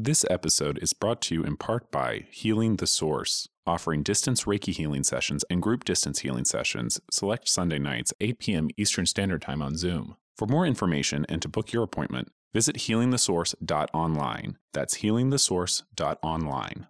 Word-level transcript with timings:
This 0.00 0.24
episode 0.30 0.78
is 0.80 0.92
brought 0.92 1.20
to 1.22 1.34
you 1.34 1.42
in 1.42 1.56
part 1.56 1.90
by 1.90 2.26
Healing 2.30 2.76
the 2.76 2.86
Source, 2.86 3.48
offering 3.66 4.04
distance 4.04 4.44
Reiki 4.44 4.72
healing 4.72 5.02
sessions 5.02 5.44
and 5.50 5.60
group 5.60 5.82
distance 5.82 6.20
healing 6.20 6.44
sessions 6.44 7.00
select 7.10 7.48
Sunday 7.48 7.80
nights, 7.80 8.14
8 8.20 8.38
p.m. 8.38 8.68
Eastern 8.76 9.06
Standard 9.06 9.42
Time 9.42 9.60
on 9.60 9.76
Zoom. 9.76 10.14
For 10.36 10.46
more 10.46 10.64
information 10.64 11.26
and 11.28 11.42
to 11.42 11.48
book 11.48 11.72
your 11.72 11.82
appointment, 11.82 12.28
visit 12.54 12.76
healingthesource.online. 12.76 14.58
That's 14.72 14.98
healingthesource.online. 14.98 16.86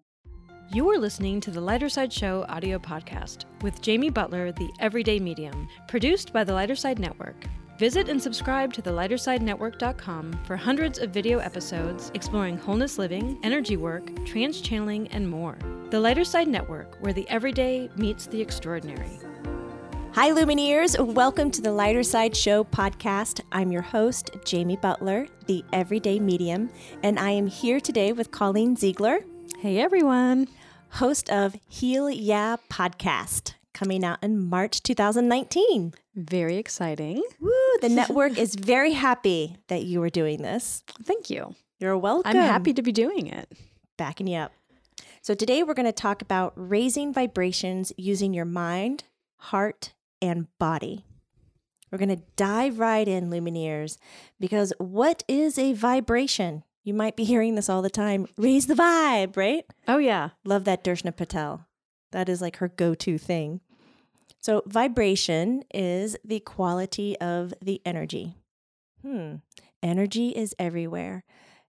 You 0.70 0.90
are 0.90 0.98
listening 0.98 1.40
to 1.40 1.50
the 1.50 1.62
Lighter 1.62 1.88
Side 1.88 2.12
Show 2.12 2.45
audio 2.50 2.79
podcast 2.79 3.46
with 3.62 3.80
Jamie 3.80 4.11
Butler, 4.11 4.52
the 4.52 4.68
Everyday 4.80 5.18
Medium, 5.18 5.66
produced 5.88 6.34
by 6.34 6.45
the 6.45 6.52
Lighter 6.52 6.77
Side 6.77 6.98
Network. 6.98 7.46
Visit 7.79 8.08
and 8.08 8.20
subscribe 8.20 8.72
to 8.72 8.82
the 8.82 8.90
lightersidenetwork.com 8.90 10.40
for 10.45 10.56
hundreds 10.56 10.98
of 10.98 11.10
video 11.10 11.38
episodes 11.38 12.10
exploring 12.14 12.58
wholeness 12.58 12.98
living, 12.98 13.38
energy 13.45 13.77
work, 13.77 14.24
trance 14.27 14.60
channeling, 14.60 15.06
and 15.09 15.28
more. 15.28 15.56
The 15.91 16.01
Lighter 16.01 16.24
Side 16.24 16.48
Network, 16.48 16.96
where 17.01 17.12
the 17.12 17.28
everyday 17.28 17.88
meets 17.95 18.27
the 18.27 18.41
extraordinary. 18.41 19.20
Hi, 20.12 20.30
Lumineers. 20.32 20.98
Welcome 20.98 21.52
to 21.52 21.62
the 21.62 21.70
Lighter 21.70 22.02
Side 22.02 22.37
Show 22.37 22.64
podcast. 22.64 23.42
I'm 23.52 23.70
your 23.70 23.82
host, 23.82 24.32
Jamie 24.45 24.76
Butler, 24.76 25.29
the 25.46 25.65
Everyday 25.73 26.18
Medium, 26.18 26.70
and 27.04 27.16
I 27.20 27.30
am 27.30 27.46
here 27.46 27.79
today 27.79 28.10
with 28.12 28.32
Colleen 28.32 28.74
Ziegler, 28.74 29.20
Hey, 29.60 29.79
everyone. 29.79 30.48
host 30.90 31.30
of 31.30 31.54
Heal 31.68 32.10
Yeah 32.10 32.56
podcast, 32.68 33.54
coming 33.78 34.05
out 34.05 34.18
in 34.23 34.42
March 34.42 34.82
2019. 34.82 35.95
Very 36.16 36.56
exciting. 36.56 37.23
Woo! 37.41 37.52
The 37.80 37.88
network 38.01 38.37
is 38.37 38.56
very 38.56 38.92
happy 38.92 39.56
that 39.68 39.84
you 39.84 40.02
are 40.02 40.10
doing 40.10 40.42
this. 40.42 40.82
Thank 41.04 41.30
you. 41.30 41.54
You're 41.78 41.96
welcome. 41.96 42.30
I'm 42.30 42.37
happy 42.37 42.73
to 42.74 42.82
be 42.82 42.91
doing 42.91 43.28
it. 43.28 43.52
backing 43.96 44.27
you 44.27 44.38
up. 44.38 44.52
So, 45.23 45.34
today 45.34 45.62
we're 45.62 45.74
going 45.74 45.87
to 45.87 45.92
talk 45.92 46.23
about 46.23 46.52
raising 46.56 47.12
vibrations 47.12 47.93
using 47.96 48.34
your 48.34 48.45
mind, 48.45 49.04
heart, 49.37 49.93
and 50.21 50.49
body. 50.59 51.04
We're 51.93 51.99
going 51.99 52.16
to 52.16 52.23
dive 52.34 52.80
right 52.80 53.06
in, 53.06 53.30
Lumineers, 53.30 53.96
because 54.40 54.73
what 54.79 55.23
is 55.29 55.56
a 55.56 55.73
vibration? 55.73 56.65
You 56.82 56.95
might 56.95 57.16
be 57.16 57.24
hearing 57.24 57.54
this 57.54 57.68
all 57.68 57.82
the 57.82 57.90
time. 57.90 58.26
Raise 58.37 58.66
the 58.66 58.74
vibe, 58.74 59.37
right? 59.37 59.65
Oh, 59.87 59.99
yeah. 59.99 60.30
Love 60.45 60.65
that 60.65 60.82
Darshna 60.82 61.16
Patel. 61.16 61.66
That 62.10 62.29
is 62.29 62.40
like 62.40 62.56
her 62.56 62.68
go 62.68 62.95
to 62.95 63.18
thing. 63.18 63.60
So, 64.41 64.62
vibration 64.66 65.64
is 65.75 66.16
the 66.25 66.41
quality 66.41 67.19
of 67.19 67.53
the 67.60 67.81
energy. 67.84 68.34
Hmm. 69.03 69.36
Energy 69.82 70.31
is 70.31 70.54
everywhere. 70.58 71.25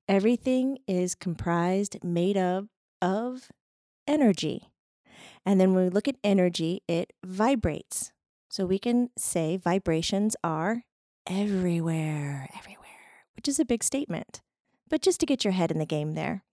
Everything 0.08 0.80
is 0.88 1.14
comprised, 1.14 2.04
made 2.04 2.38
of, 2.38 2.68
of 3.02 3.52
energy. 4.08 4.70
And 5.46 5.60
then 5.60 5.74
when 5.74 5.86
we 5.86 5.90
look 5.90 6.08
at 6.08 6.18
energy, 6.24 6.82
it 6.88 7.14
vibrates. 7.24 8.12
So 8.50 8.66
we 8.66 8.80
can 8.80 9.10
say 9.18 9.58
vibrations 9.58 10.36
are 10.44 10.84
everywhere, 11.28 12.50
everywhere, 12.58 13.26
which 13.36 13.48
is 13.48 13.60
a 13.60 13.66
big 13.66 13.84
statement. 13.84 14.42
But 14.90 15.04
just 15.04 15.20
to 15.20 15.28
get 15.28 15.44
your 15.44 15.54
head 15.54 15.72
in 15.72 15.78
the 15.78 15.86
game 15.86 16.14
there, 16.14 16.44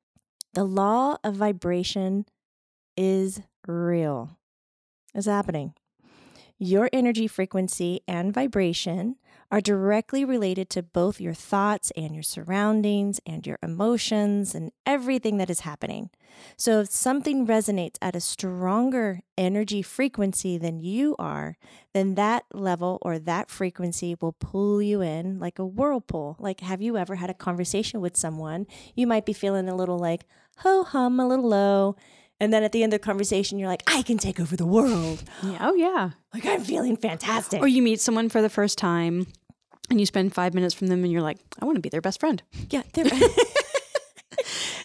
the 0.53 0.65
law 0.65 1.17
of 1.25 1.37
vibration 1.37 2.27
is 2.97 3.41
real. 3.67 4.37
It's 5.15 5.27
happening. 5.27 5.73
Your 6.59 6.89
energy 6.91 7.27
frequency 7.27 8.01
and 8.09 8.33
vibration 8.33 9.17
are 9.51 9.61
directly 9.61 10.25
related 10.25 10.71
to 10.71 10.83
both 10.83 11.21
your 11.21 11.35
thoughts 11.35 11.93
and 11.95 12.15
your 12.15 12.23
surroundings 12.23 13.21
and 13.27 13.47
your 13.47 13.59
emotions 13.63 14.55
and 14.55 14.73
everything 14.87 15.37
that 15.37 15.51
is 15.51 15.61
happening. 15.61 16.09
So, 16.57 16.81
if 16.81 16.91
something 16.91 17.47
resonates 17.47 17.97
at 18.01 18.17
a 18.17 18.21
stronger 18.21 19.21
energy 19.37 19.83
frequency 19.83 20.57
than 20.57 20.81
you 20.81 21.15
are, 21.19 21.59
then 21.93 22.15
that 22.15 22.45
level 22.53 22.99
or 23.03 23.19
that 23.19 23.51
frequency 23.51 24.17
will 24.19 24.33
pull 24.33 24.81
you 24.81 25.03
in 25.03 25.39
like 25.39 25.59
a 25.59 25.67
whirlpool. 25.67 26.37
Like, 26.39 26.61
have 26.61 26.81
you 26.81 26.97
ever 26.97 27.17
had 27.17 27.31
a 27.31 27.35
conversation 27.35 28.01
with 28.01 28.17
someone? 28.17 28.67
You 28.95 29.07
might 29.07 29.27
be 29.27 29.33
feeling 29.35 29.69
a 29.69 29.77
little 29.77 29.99
like 29.99 30.25
ho 30.59 30.85
hum, 30.85 31.21
a 31.21 31.29
little 31.29 31.49
low. 31.49 31.97
And 32.39 32.53
then 32.53 32.63
at 32.63 32.73
the 32.73 32.83
end 32.83 32.93
of 32.93 33.01
the 33.01 33.05
conversation, 33.05 33.59
you're 33.59 33.69
like, 33.69 33.83
I 33.87 34.03
can 34.03 34.19
take 34.19 34.39
over 34.39 34.57
the 34.57 34.67
world. 34.67 35.25
yeah. 35.43 35.59
Oh, 35.61 35.75
yeah. 35.75 36.11
Like, 36.35 36.45
I'm 36.45 36.63
feeling 36.63 36.97
fantastic. 36.97 37.63
Or 37.63 37.67
you 37.69 37.81
meet 37.83 38.01
someone 38.01 38.29
for 38.29 38.43
the 38.43 38.51
first 38.51 38.77
time 38.77 39.27
and 39.89 39.99
you 39.99 40.07
spend 40.07 40.35
five 40.35 40.53
minutes 40.53 40.75
from 40.75 40.89
them 40.89 41.03
and 41.03 41.11
you're 41.13 41.23
like, 41.23 41.39
I 41.61 41.65
want 41.65 41.77
to 41.77 41.81
be 41.83 41.89
their 41.89 42.03
best 42.03 42.21
friend. 42.21 42.43
yeah, 42.71 42.83
they're. 42.93 43.07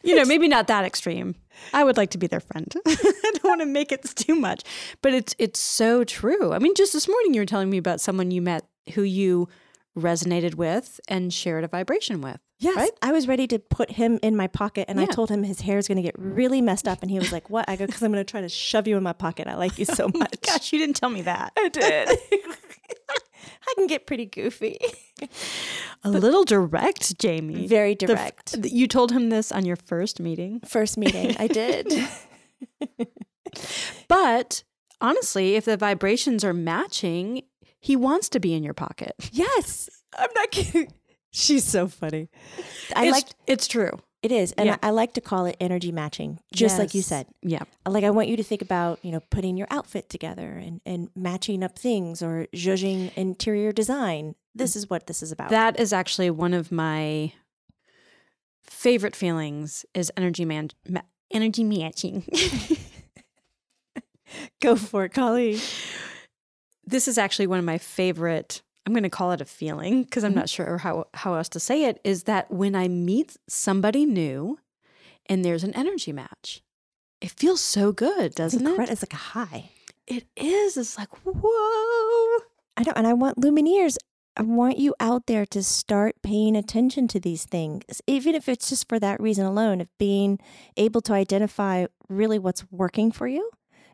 You 0.04 0.16
know, 0.16 0.26
maybe 0.26 0.48
not 0.48 0.68
that 0.68 0.84
extreme. 0.84 1.36
I 1.74 1.84
would 1.84 1.96
like 1.96 2.10
to 2.12 2.18
be 2.18 2.26
their 2.26 2.40
friend. 2.40 2.74
I 2.88 2.96
don't 3.24 3.44
want 3.44 3.62
to 3.62 3.68
make 3.68 3.92
it 3.92 4.02
too 4.04 4.34
much, 4.36 4.64
but 5.04 5.14
it's 5.14 5.36
it's 5.38 5.60
so 5.60 6.04
true. 6.04 6.54
I 6.54 6.60
mean, 6.60 6.74
just 6.74 6.92
this 6.94 7.08
morning 7.08 7.36
you 7.36 7.42
were 7.42 7.46
telling 7.46 7.70
me 7.70 7.78
about 7.78 8.02
someone 8.02 8.32
you 8.32 8.42
met 8.42 8.66
who 8.96 9.04
you 9.04 9.48
resonated 9.96 10.56
with 10.56 11.00
and 11.08 11.32
shared 11.32 11.64
a 11.64 11.68
vibration 11.68 12.20
with. 12.22 12.40
Yes. 12.62 12.76
Right? 12.78 12.92
I 13.02 13.12
was 13.12 13.28
ready 13.28 13.48
to 13.48 13.58
put 13.60 13.90
him 13.92 14.20
in 14.22 14.36
my 14.38 14.46
pocket 14.48 14.86
and 14.88 15.00
I 15.02 15.06
told 15.08 15.30
him 15.32 15.44
his 15.44 15.62
hair 15.62 15.78
is 15.80 15.88
going 15.88 15.96
to 15.98 16.02
get 16.04 16.14
really 16.18 16.62
messed 16.62 16.88
up. 16.88 17.02
And 17.02 17.10
he 17.10 17.18
was 17.18 17.32
like, 17.32 17.50
What? 17.50 17.68
I 17.68 17.76
go, 17.76 17.88
Because 17.88 18.04
I'm 18.04 18.12
going 18.12 18.24
to 18.24 18.30
try 18.32 18.40
to 18.42 18.50
shove 18.50 18.88
you 18.88 18.98
in 18.98 19.04
my 19.04 19.14
pocket. 19.14 19.48
I 19.48 19.56
like 19.56 19.80
you 19.80 19.86
so 19.86 20.06
oh 20.14 20.18
much. 20.18 20.40
Gosh, 20.42 20.72
you 20.72 20.78
didn't 20.78 20.96
tell 20.96 21.10
me 21.10 21.24
that. 21.24 21.54
I 21.58 21.70
did. 21.70 22.10
I 23.68 23.74
can 23.76 23.88
get 23.88 24.06
pretty 24.06 24.26
goofy. 24.26 24.78
A 26.04 26.10
little 26.10 26.44
direct, 26.44 27.18
Jamie. 27.20 27.66
Very 27.68 27.96
The 27.96 28.12
f- 28.12 28.18
direct. 28.54 28.58
you 28.72 28.88
told 28.88 29.12
him 29.12 29.30
this 29.30 29.52
on 29.52 29.66
your 29.66 29.76
first 29.76 30.20
meeting, 30.20 30.60
First 30.66 30.98
meeting, 30.98 31.36
I 31.40 31.48
did. 31.48 31.92
but 34.08 34.64
honestly, 35.00 35.56
if 35.56 35.66
the 35.66 35.78
vibrations 35.78 36.44
are 36.44 36.54
matching, 36.54 37.44
he 37.80 37.96
wants 37.96 38.30
to 38.30 38.40
be 38.40 38.54
in 38.54 38.64
your 38.64 38.74
pocket. 38.74 39.14
yes. 39.32 39.90
I'm 40.18 40.30
not 40.36 40.52
kidding. 40.52 40.92
She's 41.32 41.64
so 41.64 41.88
funny. 41.88 42.30
I 42.96 43.10
like 43.10 43.26
it's 43.48 43.68
true. 43.68 43.92
it 44.22 44.32
is, 44.32 44.52
and 44.54 44.68
Yeah. 44.68 44.78
I, 44.84 44.88
I 44.88 44.92
like 44.92 45.14
to 45.14 45.22
call 45.22 45.46
it 45.46 45.56
energy 45.60 45.92
matching, 45.92 46.40
just 46.54 46.78
like 46.78 46.94
you 46.94 47.02
said. 47.02 47.28
Yeah. 47.42 47.64
Uh, 47.86 47.92
like 47.92 48.04
I 48.04 48.10
want 48.10 48.28
you 48.28 48.36
to 48.38 48.44
think 48.44 48.62
about, 48.62 49.00
you 49.04 49.12
know, 49.12 49.22
putting 49.32 49.56
your 49.58 49.68
outfit 49.72 50.10
together 50.10 50.50
and, 50.52 50.82
and 50.86 51.10
matching 51.16 51.64
up 51.64 51.80
things 51.80 52.22
or 52.22 52.48
judging 52.54 53.12
interior 53.16 53.72
design. 53.72 54.36
This 54.54 54.76
is 54.76 54.90
what 54.90 55.08
this 55.08 55.24
is 55.24 55.32
about. 55.32 55.50
That 55.50 55.80
is 55.80 55.94
actually 55.94 56.30
one 56.30 56.54
of 56.54 56.72
my 56.72 57.32
favorite 58.64 59.16
feelings 59.16 59.86
is 59.94 60.12
energy 60.18 60.44
man 60.46 60.70
ma- 60.90 61.02
energy 61.32 61.64
matching. 61.64 62.26
Go 64.62 64.76
for 64.76 65.06
it, 65.06 65.14
Colleen. 65.14 65.60
this 66.86 67.08
is 67.08 67.18
actually 67.18 67.48
one 67.48 67.60
of 67.60 67.66
my 67.66 67.78
favorite 67.78 68.62
I'm 68.86 68.94
going 68.94 69.04
to 69.04 69.10
call 69.10 69.32
it 69.32 69.42
a 69.42 69.46
feeling 69.46 70.04
because 70.04 70.24
I'm 70.24 70.32
mm-hmm. 70.32 70.40
not 70.40 70.50
sure 70.50 70.80
how 70.80 71.08
how 71.14 71.36
else 71.36 71.50
to 71.50 71.60
say 71.60 71.86
it 71.86 72.00
is 72.04 72.24
that 72.24 72.52
when 72.52 72.76
I 72.76 72.88
meet 72.88 73.38
somebody 73.48 74.06
new 74.06 74.58
and 75.28 75.46
there's 75.46 75.64
an 75.64 75.74
energy 75.76 76.12
match. 76.12 76.62
It 77.22 77.32
feels 77.32 77.62
so 77.62 77.92
good, 77.92 78.34
doesn't 78.34 78.66
Incredi- 78.66 78.84
it? 78.84 78.90
It's 78.90 79.04
like 79.04 79.14
a 79.14 79.18
high. 79.18 79.70
It 80.08 80.26
is. 80.36 80.76
It's 80.76 80.98
like, 80.98 81.10
whoa. 81.24 82.40
I 82.76 82.84
don't, 82.84 82.98
and 82.98 83.08
I 83.08 83.14
want 83.14 83.38
Lumineers. 83.38 83.98
I 84.36 84.44
want 84.44 84.80
you 84.80 84.96
out 85.00 85.28
there 85.28 85.46
to 85.48 85.62
start 85.62 86.16
paying 86.24 86.56
attention 86.56 87.08
to 87.10 87.20
these 87.20 87.46
things, 87.46 88.02
even 88.08 88.34
if 88.34 88.50
it's 88.50 88.70
just 88.70 88.88
for 88.90 88.98
that 89.00 89.22
reason 89.22 89.46
alone, 89.46 89.82
of 89.82 89.90
being 90.00 90.40
able 90.78 91.02
to 91.02 91.14
identify 91.14 91.86
really 92.10 92.40
what's 92.40 92.66
working 92.72 93.12
for 93.12 93.28
you 93.28 93.52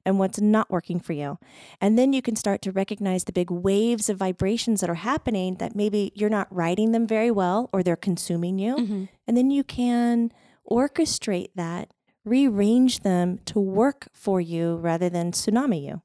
and 0.08 0.18
what's 0.18 0.40
not 0.42 0.72
working 0.72 1.00
for 1.00 1.14
you. 1.14 1.38
And 1.82 2.00
then 2.00 2.14
you 2.14 2.22
can 2.24 2.36
start 2.36 2.62
to 2.64 2.72
recognize 2.72 3.26
the 3.26 3.32
big 3.34 3.52
waves 3.52 4.10
of 4.10 4.18
vibrations 4.18 4.82
that 4.82 4.90
are 4.90 4.96
happening 4.96 5.56
that 5.56 5.76
maybe 5.76 6.12
you're 6.16 6.30
not 6.30 6.48
riding 6.50 6.94
them 6.94 7.06
very 7.06 7.30
well 7.30 7.70
or 7.74 7.84
they're 7.84 7.96
consuming 7.98 8.58
you. 8.58 8.76
Mhm. 8.78 9.10
And 9.28 9.36
then 9.38 9.52
you 9.52 9.64
can 9.64 10.32
orchestrate 10.72 11.50
that, 11.56 11.92
rearrange 12.26 13.02
them 13.02 13.40
to 13.46 13.60
work 13.60 14.08
for 14.14 14.40
you 14.42 14.78
rather 14.78 15.10
than 15.10 15.32
tsunami 15.32 15.84
you. 15.86 16.02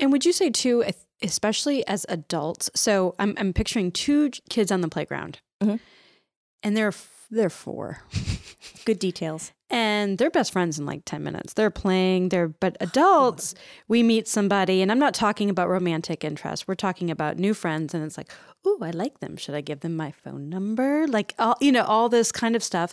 And 0.00 0.10
would 0.12 0.24
you 0.24 0.32
say 0.32 0.50
too, 0.50 0.84
especially 1.22 1.86
as 1.86 2.04
adults? 2.08 2.70
So 2.74 3.14
I'm 3.18 3.34
I'm 3.38 3.52
picturing 3.52 3.90
two 3.92 4.30
kids 4.50 4.70
on 4.72 4.80
the 4.80 4.88
playground, 4.88 5.40
Mhm. 5.62 5.78
and 6.62 6.76
they're 6.76 6.92
they're 7.30 7.48
four, 7.50 8.02
Good 8.84 8.98
details. 8.98 9.52
and 9.70 10.18
they're 10.18 10.30
best 10.30 10.52
friends 10.52 10.78
in 10.78 10.84
like 10.86 11.02
ten 11.04 11.22
minutes. 11.22 11.54
They're 11.54 11.70
playing. 11.70 12.28
They're 12.28 12.48
but 12.48 12.76
adults, 12.80 13.54
we 13.88 14.02
meet 14.02 14.28
somebody, 14.28 14.82
and 14.82 14.90
I'm 14.92 14.98
not 14.98 15.14
talking 15.14 15.48
about 15.50 15.68
romantic 15.68 16.24
interest. 16.24 16.68
We're 16.68 16.74
talking 16.74 17.10
about 17.10 17.38
new 17.38 17.54
friends, 17.54 17.94
and 17.94 18.04
it's 18.04 18.16
like, 18.18 18.30
oh, 18.64 18.78
I 18.82 18.90
like 18.90 19.20
them. 19.20 19.36
Should 19.36 19.54
I 19.54 19.60
give 19.62 19.80
them 19.80 19.96
my 19.96 20.10
phone 20.10 20.48
number? 20.48 21.06
Like 21.08 21.34
all 21.38 21.56
you 21.60 21.72
know, 21.72 21.84
all 21.84 22.08
this 22.08 22.32
kind 22.32 22.56
of 22.56 22.62
stuff, 22.62 22.92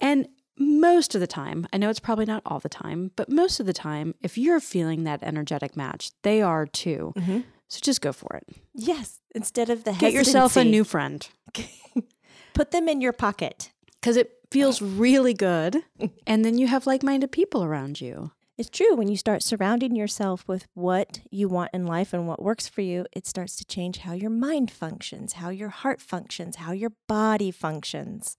and. 0.00 0.28
Most 0.60 1.14
of 1.14 1.20
the 1.20 1.28
time, 1.28 1.68
I 1.72 1.76
know 1.78 1.88
it's 1.88 2.00
probably 2.00 2.24
not 2.24 2.42
all 2.44 2.58
the 2.58 2.68
time, 2.68 3.12
but 3.14 3.28
most 3.30 3.60
of 3.60 3.66
the 3.66 3.72
time, 3.72 4.16
if 4.22 4.36
you're 4.36 4.58
feeling 4.58 5.04
that 5.04 5.22
energetic 5.22 5.76
match, 5.76 6.10
they 6.22 6.42
are 6.42 6.66
too. 6.66 7.12
Mm-hmm. 7.16 7.40
So 7.68 7.78
just 7.80 8.00
go 8.00 8.12
for 8.12 8.34
it. 8.34 8.56
Yes. 8.74 9.20
Instead 9.36 9.70
of 9.70 9.84
the 9.84 9.92
Get 9.92 10.12
yourself 10.12 10.56
a 10.56 10.64
new 10.64 10.82
friend 10.82 11.28
put 12.54 12.72
them 12.72 12.88
in 12.88 13.00
your 13.00 13.12
pocket. 13.12 13.70
because 14.00 14.16
it 14.16 14.32
feels 14.50 14.82
really 14.82 15.34
good. 15.34 15.82
And 16.26 16.44
then 16.44 16.58
you 16.58 16.66
have 16.66 16.86
like 16.86 17.02
minded 17.02 17.32
people 17.32 17.64
around 17.64 18.02
you. 18.02 18.32
It's 18.58 18.68
true. 18.68 18.94
When 18.94 19.08
you 19.08 19.16
start 19.16 19.42
surrounding 19.42 19.96
yourself 19.96 20.46
with 20.46 20.66
what 20.74 21.20
you 21.30 21.48
want 21.48 21.70
in 21.72 21.86
life 21.86 22.12
and 22.12 22.26
what 22.26 22.42
works 22.42 22.68
for 22.68 22.82
you, 22.82 23.06
it 23.12 23.26
starts 23.26 23.56
to 23.56 23.64
change 23.64 23.98
how 23.98 24.12
your 24.12 24.30
mind 24.30 24.70
functions, 24.70 25.34
how 25.34 25.48
your 25.48 25.68
heart 25.68 26.02
functions, 26.02 26.56
how 26.56 26.72
your 26.72 26.92
body 27.06 27.50
functions. 27.50 28.36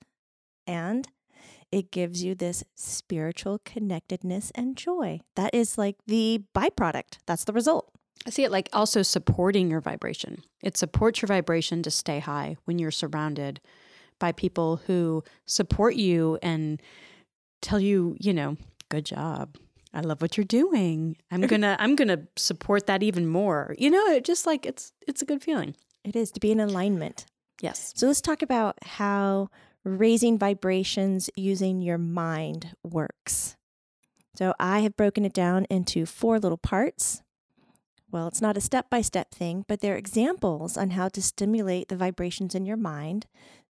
And 0.68 1.08
it 1.72 1.90
gives 1.90 2.22
you 2.22 2.36
this 2.36 2.64
spiritual 2.76 3.62
connectedness 3.64 4.52
and 4.54 4.76
joy. 4.76 5.22
That 5.36 5.56
is 5.56 5.78
like 5.78 5.96
the 6.06 6.44
byproduct. 6.56 7.20
That's 7.26 7.46
the 7.46 7.54
result. 7.54 7.90
I 8.28 8.30
see 8.32 8.44
it 8.44 8.52
like 8.52 8.70
also 8.74 9.02
supporting 9.02 9.72
your 9.72 9.82
vibration. 9.82 10.44
It 10.62 10.76
supports 10.78 11.22
your 11.22 11.28
vibration 11.28 11.82
to 11.84 11.92
stay 11.92 12.20
high 12.20 12.58
when 12.66 12.78
you're 12.78 12.92
surrounded 12.92 13.62
by 14.20 14.32
people 14.32 14.82
who 14.88 15.24
support 15.46 15.96
you 15.96 16.38
and 16.42 16.82
tell 17.62 17.80
you, 17.80 18.16
you 18.20 18.34
know, 18.34 18.58
good 18.90 19.06
job. 19.06 19.58
I 19.94 20.02
love 20.02 20.22
what 20.22 20.38
you're 20.38 20.44
doing. 20.44 21.18
I'm 21.32 21.42
going 21.48 21.62
to 21.62 21.76
I'm 21.80 21.96
going 21.96 22.10
to 22.10 22.28
support 22.36 22.88
that 22.88 23.04
even 23.04 23.28
more. 23.28 23.76
You 23.78 23.90
know, 23.90 24.06
it 24.08 24.24
just 24.24 24.46
like 24.46 24.66
it's 24.66 24.92
it's 25.08 25.22
a 25.22 25.26
good 25.26 25.42
feeling. 25.42 25.76
It 26.04 26.16
is 26.16 26.32
to 26.32 26.40
be 26.40 26.52
in 26.52 26.60
alignment. 26.60 27.26
Yes. 27.62 27.94
So 27.96 28.08
let's 28.08 28.22
talk 28.22 28.42
about 28.42 28.78
how 28.84 29.50
raising 29.84 30.38
vibrations 30.38 31.30
using 31.36 31.82
your 31.82 31.98
mind 31.98 32.76
works. 32.84 33.58
So 34.36 34.54
I 34.60 34.80
have 34.80 34.96
broken 34.96 35.26
it 35.26 35.34
down 35.34 35.66
into 35.70 36.06
four 36.06 36.40
little 36.40 36.58
parts. 36.58 37.22
Well, 38.12 38.28
it's 38.28 38.42
not 38.42 38.58
a 38.58 38.62
step 38.62 38.90
by 38.90 39.02
step 39.02 39.34
thing, 39.34 39.66
but 39.68 39.82
they're 39.82 39.98
examples 39.98 40.78
on 40.78 40.92
how 40.92 41.10
to 41.10 41.22
stimulate 41.22 41.90
the 41.90 41.98
vibrations 41.98 42.56
in 42.56 42.66
your 42.66 42.78
mind 42.78 43.28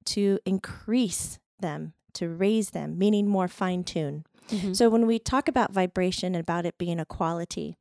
to 0.10 0.40
increase 0.46 1.40
them, 1.60 1.94
to 2.14 2.30
raise 2.30 2.72
them, 2.72 2.98
meaning 2.98 3.28
more 3.28 3.48
fine 3.48 3.84
tune. 3.84 4.26
Mm-hmm. 4.50 4.74
So 4.74 4.90
when 4.90 5.06
we 5.06 5.20
talk 5.20 5.48
about 5.48 5.72
vibration 5.72 6.36
and 6.36 6.42
about 6.42 6.66
it 6.66 6.78
being 6.78 7.00
a 7.00 7.06
quality, 7.06 7.78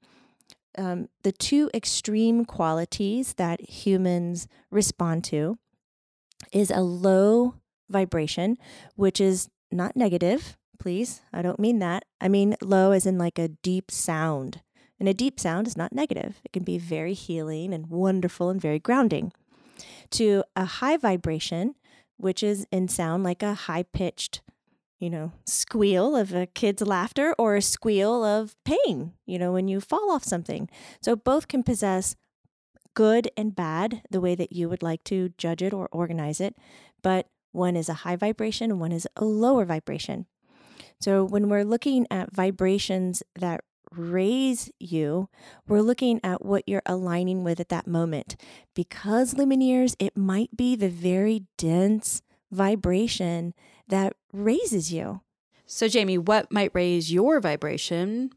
um, 0.77 1.09
the 1.23 1.33
two 1.33 1.71
extreme 1.73 2.45
qualities 2.45 3.35
that 3.35 3.61
humans 3.69 4.47
respond 4.71 5.25
to 5.25 5.59
is 6.53 6.71
a 6.71 6.81
low 6.81 7.55
vibration, 7.89 8.57
which 8.95 9.21
is 9.21 9.49
not 9.73 9.97
negative, 9.97 10.57
please. 10.79 11.23
I 11.33 11.43
don't 11.43 11.59
mean 11.59 11.79
that. 11.81 12.05
I 12.21 12.29
mean 12.29 12.57
low 12.63 12.93
as 12.93 13.07
in 13.07 13.19
like 13.19 13.39
a 13.39 13.49
deep 13.49 13.91
sound. 13.91 14.61
And 15.01 15.09
a 15.09 15.15
deep 15.15 15.39
sound 15.39 15.67
is 15.67 15.77
not 15.77 15.93
negative. 15.93 16.41
It 16.45 16.53
can 16.53 16.65
be 16.65 16.79
very 16.79 17.15
healing 17.15 17.73
and 17.73 17.89
wonderful 17.89 18.51
and 18.51 18.61
very 18.61 18.79
grounding. 18.79 19.33
To 20.13 20.43
a 20.57 20.65
high 20.65 20.97
vibration, 20.97 21.75
which 22.19 22.43
is 22.43 22.67
in 22.71 22.89
sound 22.89 23.25
like 23.25 23.43
a 23.43 23.55
high 23.55 23.85
pitched, 23.85 24.43
you 24.99 25.09
know, 25.09 25.33
squeal 25.47 26.15
of 26.15 26.35
a 26.35 26.47
kid's 26.47 26.83
laughter 26.83 27.35
or 27.39 27.57
a 27.57 27.63
squeal 27.63 28.25
of 28.25 28.55
pain, 28.65 29.15
you 29.25 29.39
know, 29.39 29.53
when 29.53 29.69
you 29.69 29.81
fall 29.81 30.11
off 30.11 30.25
something. 30.25 30.69
So 31.01 31.17
both 31.17 31.49
can 31.49 31.63
possess 31.63 32.17
good 32.95 33.31
and 33.37 33.55
bad, 33.55 34.03
the 34.11 34.21
way 34.21 34.35
that 34.35 34.53
you 34.53 34.69
would 34.69 34.83
like 34.83 35.05
to 35.05 35.31
judge 35.39 35.63
it 35.63 35.73
or 35.73 35.89
organize 35.93 36.41
it. 36.41 36.57
But 37.03 37.29
one 37.53 37.77
is 37.77 37.89
a 37.89 37.95
high 37.95 38.17
vibration 38.17 38.79
one 38.79 38.93
is 38.93 39.07
a 39.17 39.25
lower 39.25 39.65
vibration. 39.65 40.27
So 41.01 41.25
when 41.25 41.49
we're 41.49 41.65
looking 41.65 42.07
at 42.11 42.35
vibrations 42.35 43.23
that 43.39 43.61
raise 43.91 44.71
you, 44.79 45.29
we're 45.67 45.83
looking 45.83 46.21
at 46.23 46.45
what 46.45 46.65
you're 46.67 46.83
aligning 46.87 47.45
with 47.45 47.61
at 47.61 47.69
that 47.69 47.87
moment. 47.87 48.37
Because 48.75 49.35
Lumineers, 49.35 49.95
it 49.99 50.17
might 50.17 50.57
be 50.57 50.77
the 50.77 50.89
very 50.89 51.45
dense 51.57 52.23
vibration 52.51 53.55
that 53.89 54.15
raises 54.33 54.93
you. 54.93 55.21
So 55.67 55.89
Jamie, 55.89 56.19
what 56.19 56.51
might 56.51 56.71
raise 56.75 57.13
your 57.13 57.41
vibration 57.41 58.31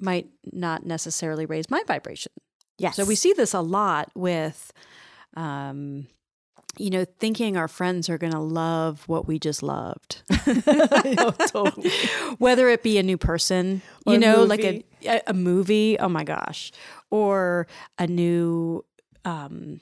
might 0.00 0.28
not 0.52 0.84
necessarily 0.84 1.46
raise 1.46 1.70
my 1.70 1.82
vibration. 1.86 2.32
Yes. 2.78 2.96
So 2.96 3.04
we 3.04 3.14
see 3.14 3.32
this 3.32 3.54
a 3.54 3.60
lot 3.60 4.10
with 4.14 4.72
um 5.34 6.06
you 6.78 6.90
know, 6.90 7.04
thinking 7.18 7.56
our 7.56 7.68
friends 7.68 8.08
are 8.08 8.18
going 8.18 8.32
to 8.32 8.38
love 8.40 9.02
what 9.08 9.26
we 9.26 9.38
just 9.38 9.62
loved. 9.62 10.22
oh, 10.46 11.34
totally. 11.48 11.90
Whether 12.38 12.68
it 12.68 12.82
be 12.82 12.98
a 12.98 13.02
new 13.02 13.16
person, 13.16 13.82
Or 14.06 14.12
you 14.14 14.18
a 14.18 14.20
know, 14.20 14.44
like 14.44 14.62
a, 14.64 14.82
a 15.26 15.34
movie, 15.34 15.98
oh 15.98 16.08
my 16.08 16.24
gosh, 16.24 16.72
or 17.10 17.66
a 17.98 18.06
new 18.06 18.84
um, 19.24 19.80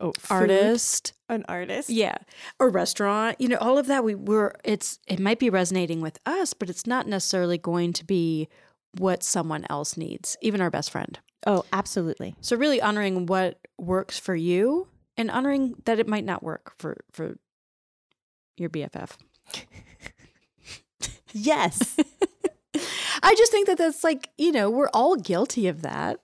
Oh, 0.00 0.12
artist, 0.30 1.12
an 1.28 1.44
artist. 1.48 1.90
yeah, 1.90 2.14
or 2.60 2.70
restaurant, 2.70 3.40
you 3.40 3.48
know, 3.48 3.56
all 3.56 3.78
of 3.78 3.88
that. 3.88 4.04
We 4.04 4.14
were, 4.14 4.54
it's, 4.62 5.00
it 5.08 5.18
might 5.18 5.40
be 5.40 5.50
resonating 5.50 6.00
with 6.00 6.20
us, 6.24 6.54
but 6.54 6.70
it's 6.70 6.86
not 6.86 7.08
necessarily 7.08 7.58
going 7.58 7.92
to 7.94 8.04
be 8.04 8.48
what 8.96 9.24
someone 9.24 9.66
else 9.68 9.96
needs, 9.96 10.36
even 10.40 10.60
our 10.60 10.70
best 10.70 10.90
friend. 10.92 11.18
Oh, 11.48 11.64
absolutely. 11.72 12.36
So 12.40 12.56
really 12.56 12.80
honoring 12.80 13.26
what 13.26 13.58
works 13.76 14.20
for 14.20 14.36
you 14.36 14.86
and 15.18 15.30
honoring 15.30 15.74
that 15.84 15.98
it 15.98 16.08
might 16.08 16.24
not 16.24 16.42
work 16.42 16.72
for 16.78 16.96
for 17.12 17.36
your 18.56 18.70
BFF. 18.70 19.10
Yes. 21.32 21.96
I 23.22 23.34
just 23.34 23.52
think 23.52 23.66
that 23.66 23.78
that's 23.78 24.04
like, 24.04 24.30
you 24.38 24.52
know, 24.52 24.70
we're 24.70 24.90
all 24.94 25.16
guilty 25.16 25.66
of 25.66 25.82
that. 25.82 26.20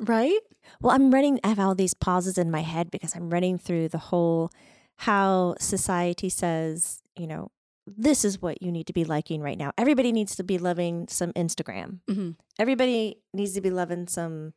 Right? 0.00 0.40
Well, 0.80 0.94
I'm 0.94 1.12
running, 1.12 1.38
I 1.44 1.48
have 1.48 1.58
all 1.58 1.74
these 1.74 1.94
pauses 1.94 2.36
in 2.36 2.50
my 2.50 2.60
head 2.60 2.90
because 2.90 3.14
I'm 3.14 3.30
running 3.30 3.58
through 3.58 3.88
the 3.88 3.98
whole 3.98 4.50
how 4.98 5.54
society 5.60 6.28
says, 6.28 7.02
you 7.16 7.26
know, 7.26 7.50
this 7.86 8.24
is 8.24 8.40
what 8.40 8.62
you 8.62 8.72
need 8.72 8.86
to 8.86 8.92
be 8.92 9.04
liking 9.04 9.40
right 9.40 9.58
now. 9.58 9.72
Everybody 9.76 10.10
needs 10.10 10.34
to 10.36 10.42
be 10.42 10.58
loving 10.58 11.06
some 11.08 11.32
Instagram. 11.34 12.00
Mm-hmm. 12.08 12.30
Everybody 12.58 13.18
needs 13.32 13.52
to 13.52 13.60
be 13.60 13.70
loving 13.70 14.08
some, 14.08 14.54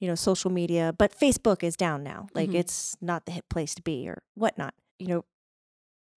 you 0.00 0.08
know, 0.08 0.14
social 0.14 0.50
media, 0.50 0.94
but 0.96 1.12
Facebook 1.18 1.62
is 1.62 1.76
down 1.76 2.02
now. 2.02 2.28
Like 2.34 2.50
Mhm. 2.50 2.54
it's 2.60 2.96
not 3.00 3.26
the 3.26 3.32
hip 3.32 3.48
place 3.48 3.74
to 3.74 3.82
be 3.82 4.08
or 4.08 4.22
whatnot. 4.34 4.74
You 4.98 5.08
know, 5.08 5.24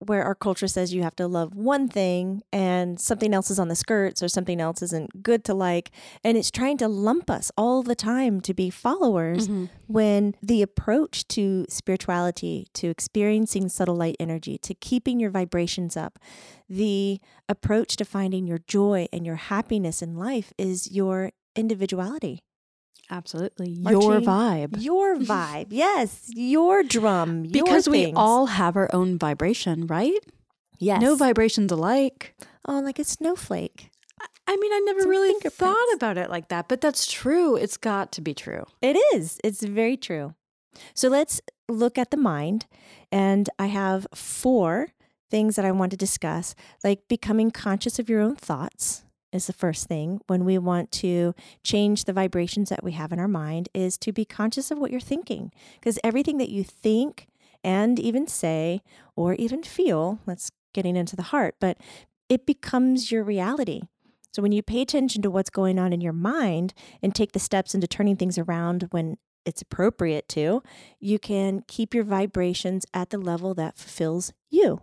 where 0.04 0.24
our 0.24 0.34
culture 0.34 0.66
says 0.66 0.92
you 0.92 1.04
have 1.04 1.14
to 1.14 1.28
love 1.28 1.54
one 1.54 1.86
thing 1.86 2.42
and 2.52 2.98
something 3.00 3.32
else 3.32 3.52
is 3.52 3.60
on 3.60 3.68
the 3.68 3.76
skirts 3.76 4.20
or 4.20 4.26
something 4.26 4.60
else 4.60 4.82
isn't 4.82 5.22
good 5.22 5.44
to 5.44 5.54
like. 5.54 5.92
And 6.24 6.36
it's 6.36 6.50
trying 6.50 6.76
to 6.78 6.88
lump 6.88 7.30
us 7.30 7.52
all 7.56 7.84
the 7.84 7.94
time 7.94 8.40
to 8.40 8.52
be 8.52 8.68
followers 8.68 9.46
Mm-hmm. 9.46 9.66
when 9.86 10.34
the 10.42 10.60
approach 10.60 11.28
to 11.28 11.66
spirituality, 11.68 12.66
to 12.74 12.88
experiencing 12.88 13.68
subtle 13.68 13.94
light 13.94 14.16
energy, 14.18 14.58
to 14.58 14.74
keeping 14.74 15.20
your 15.20 15.30
vibrations 15.30 15.96
up, 15.96 16.18
the 16.68 17.20
approach 17.48 17.94
to 17.96 18.04
finding 18.04 18.44
your 18.44 18.58
joy 18.66 19.06
and 19.12 19.24
your 19.24 19.36
happiness 19.36 20.02
in 20.02 20.16
life 20.16 20.52
is 20.58 20.90
your 20.90 21.30
individuality, 21.54 22.42
Absolutely. 23.12 23.68
Your 23.70 24.20
vibe. 24.20 24.82
your 24.82 25.16
vibe. 25.32 25.66
yes, 25.70 26.30
your 26.34 26.82
drum. 26.82 27.44
your 27.44 27.52
Because 27.64 27.88
we 27.88 28.12
all 28.14 28.46
have 28.46 28.74
our 28.74 28.88
own 28.94 29.18
vibration, 29.18 29.86
right? 29.86 30.18
yes. 30.78 31.00
No 31.00 31.14
vibrations 31.14 31.70
alike. 31.70 32.34
Oh, 32.66 32.80
like 32.80 32.98
a 32.98 33.04
snowflake. 33.04 33.90
I 34.46 34.56
mean, 34.56 34.72
I 34.72 34.80
never 34.86 35.00
Some 35.02 35.10
really 35.10 35.34
thought 35.40 35.92
about 35.94 36.16
it 36.16 36.30
like 36.30 36.48
that, 36.48 36.68
but 36.68 36.80
that's 36.80 37.10
true. 37.10 37.54
It's 37.56 37.76
got 37.76 38.12
to 38.12 38.20
be 38.20 38.34
true. 38.34 38.64
It 38.80 38.96
is. 39.14 39.38
It's 39.44 39.62
very 39.62 39.96
true. 39.96 40.34
So 40.94 41.08
let's 41.08 41.40
look 41.68 41.98
at 41.98 42.10
the 42.10 42.16
mind. 42.16 42.66
And 43.12 43.48
I 43.58 43.66
have 43.66 44.06
four 44.14 44.88
things 45.30 45.56
that 45.56 45.64
I 45.64 45.70
want 45.70 45.90
to 45.92 45.96
discuss, 45.96 46.54
like 46.82 47.08
becoming 47.08 47.50
conscious 47.50 47.98
of 47.98 48.08
your 48.08 48.20
own 48.20 48.36
thoughts 48.36 49.01
is 49.32 49.46
the 49.46 49.52
first 49.52 49.86
thing 49.86 50.20
when 50.26 50.44
we 50.44 50.58
want 50.58 50.92
to 50.92 51.34
change 51.62 52.04
the 52.04 52.12
vibrations 52.12 52.68
that 52.68 52.84
we 52.84 52.92
have 52.92 53.12
in 53.12 53.18
our 53.18 53.28
mind 53.28 53.68
is 53.74 53.96
to 53.98 54.12
be 54.12 54.24
conscious 54.24 54.70
of 54.70 54.78
what 54.78 54.90
you're 54.90 55.00
thinking 55.00 55.50
because 55.80 55.98
everything 56.04 56.38
that 56.38 56.50
you 56.50 56.62
think 56.62 57.28
and 57.64 57.98
even 57.98 58.26
say 58.26 58.82
or 59.16 59.34
even 59.34 59.62
feel 59.62 60.20
that's 60.26 60.50
getting 60.74 60.96
into 60.96 61.16
the 61.16 61.22
heart 61.22 61.54
but 61.60 61.78
it 62.28 62.46
becomes 62.46 63.10
your 63.10 63.22
reality 63.22 63.82
so 64.32 64.40
when 64.40 64.52
you 64.52 64.62
pay 64.62 64.80
attention 64.80 65.20
to 65.22 65.30
what's 65.30 65.50
going 65.50 65.78
on 65.78 65.92
in 65.92 66.00
your 66.00 66.14
mind 66.14 66.72
and 67.02 67.14
take 67.14 67.32
the 67.32 67.38
steps 67.38 67.74
into 67.74 67.86
turning 67.86 68.16
things 68.16 68.38
around 68.38 68.88
when 68.90 69.18
it's 69.44 69.60
appropriate 69.60 70.28
to, 70.30 70.62
you 71.00 71.18
can 71.18 71.64
keep 71.68 71.94
your 71.94 72.04
vibrations 72.04 72.86
at 72.94 73.10
the 73.10 73.18
level 73.18 73.54
that 73.54 73.76
fulfills 73.76 74.32
you. 74.50 74.80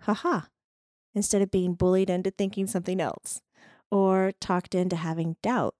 Haha. 0.00 0.42
Instead 1.14 1.42
of 1.42 1.50
being 1.50 1.74
bullied 1.74 2.10
into 2.10 2.30
thinking 2.30 2.66
something 2.66 3.00
else 3.00 3.40
or 3.90 4.32
talked 4.40 4.74
into 4.74 4.96
having 4.96 5.36
doubt 5.42 5.74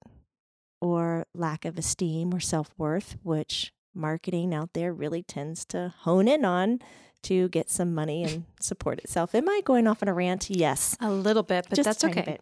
or 0.81 1.25
lack 1.33 1.65
of 1.65 1.77
esteem 1.77 2.33
or 2.33 2.39
self 2.39 2.71
worth, 2.77 3.17
which 3.23 3.71
marketing 3.93 4.53
out 4.53 4.73
there 4.73 4.93
really 4.93 5.23
tends 5.23 5.65
to 5.65 5.93
hone 5.99 6.27
in 6.27 6.45
on 6.45 6.79
to 7.23 7.49
get 7.49 7.69
some 7.69 7.93
money 7.93 8.23
and 8.23 8.45
support 8.59 8.99
itself. 8.99 9.35
Am 9.35 9.47
I 9.47 9.61
going 9.63 9.87
off 9.87 10.01
on 10.01 10.09
a 10.09 10.13
rant? 10.13 10.49
Yes. 10.49 10.97
A 10.99 11.11
little 11.11 11.43
bit, 11.43 11.67
but 11.69 11.75
Just 11.75 11.85
that's 11.85 12.03
okay. 12.03 12.39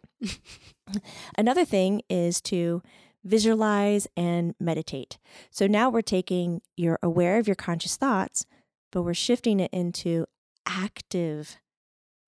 Another 1.38 1.66
thing 1.66 2.02
is 2.10 2.42
to 2.42 2.82
visualize 3.24 4.08
and 4.16 4.56
meditate. 4.60 5.18
So 5.52 5.68
now 5.68 5.90
we're 5.90 6.02
taking, 6.02 6.62
you're 6.78 7.00
aware 7.04 7.38
of 7.38 7.48
your 7.48 7.56
conscious 7.56 7.98
thoughts, 7.98 8.46
but 8.92 9.02
we're 9.02 9.14
shifting 9.14 9.60
it 9.60 9.72
into 9.74 10.26
active 10.66 11.58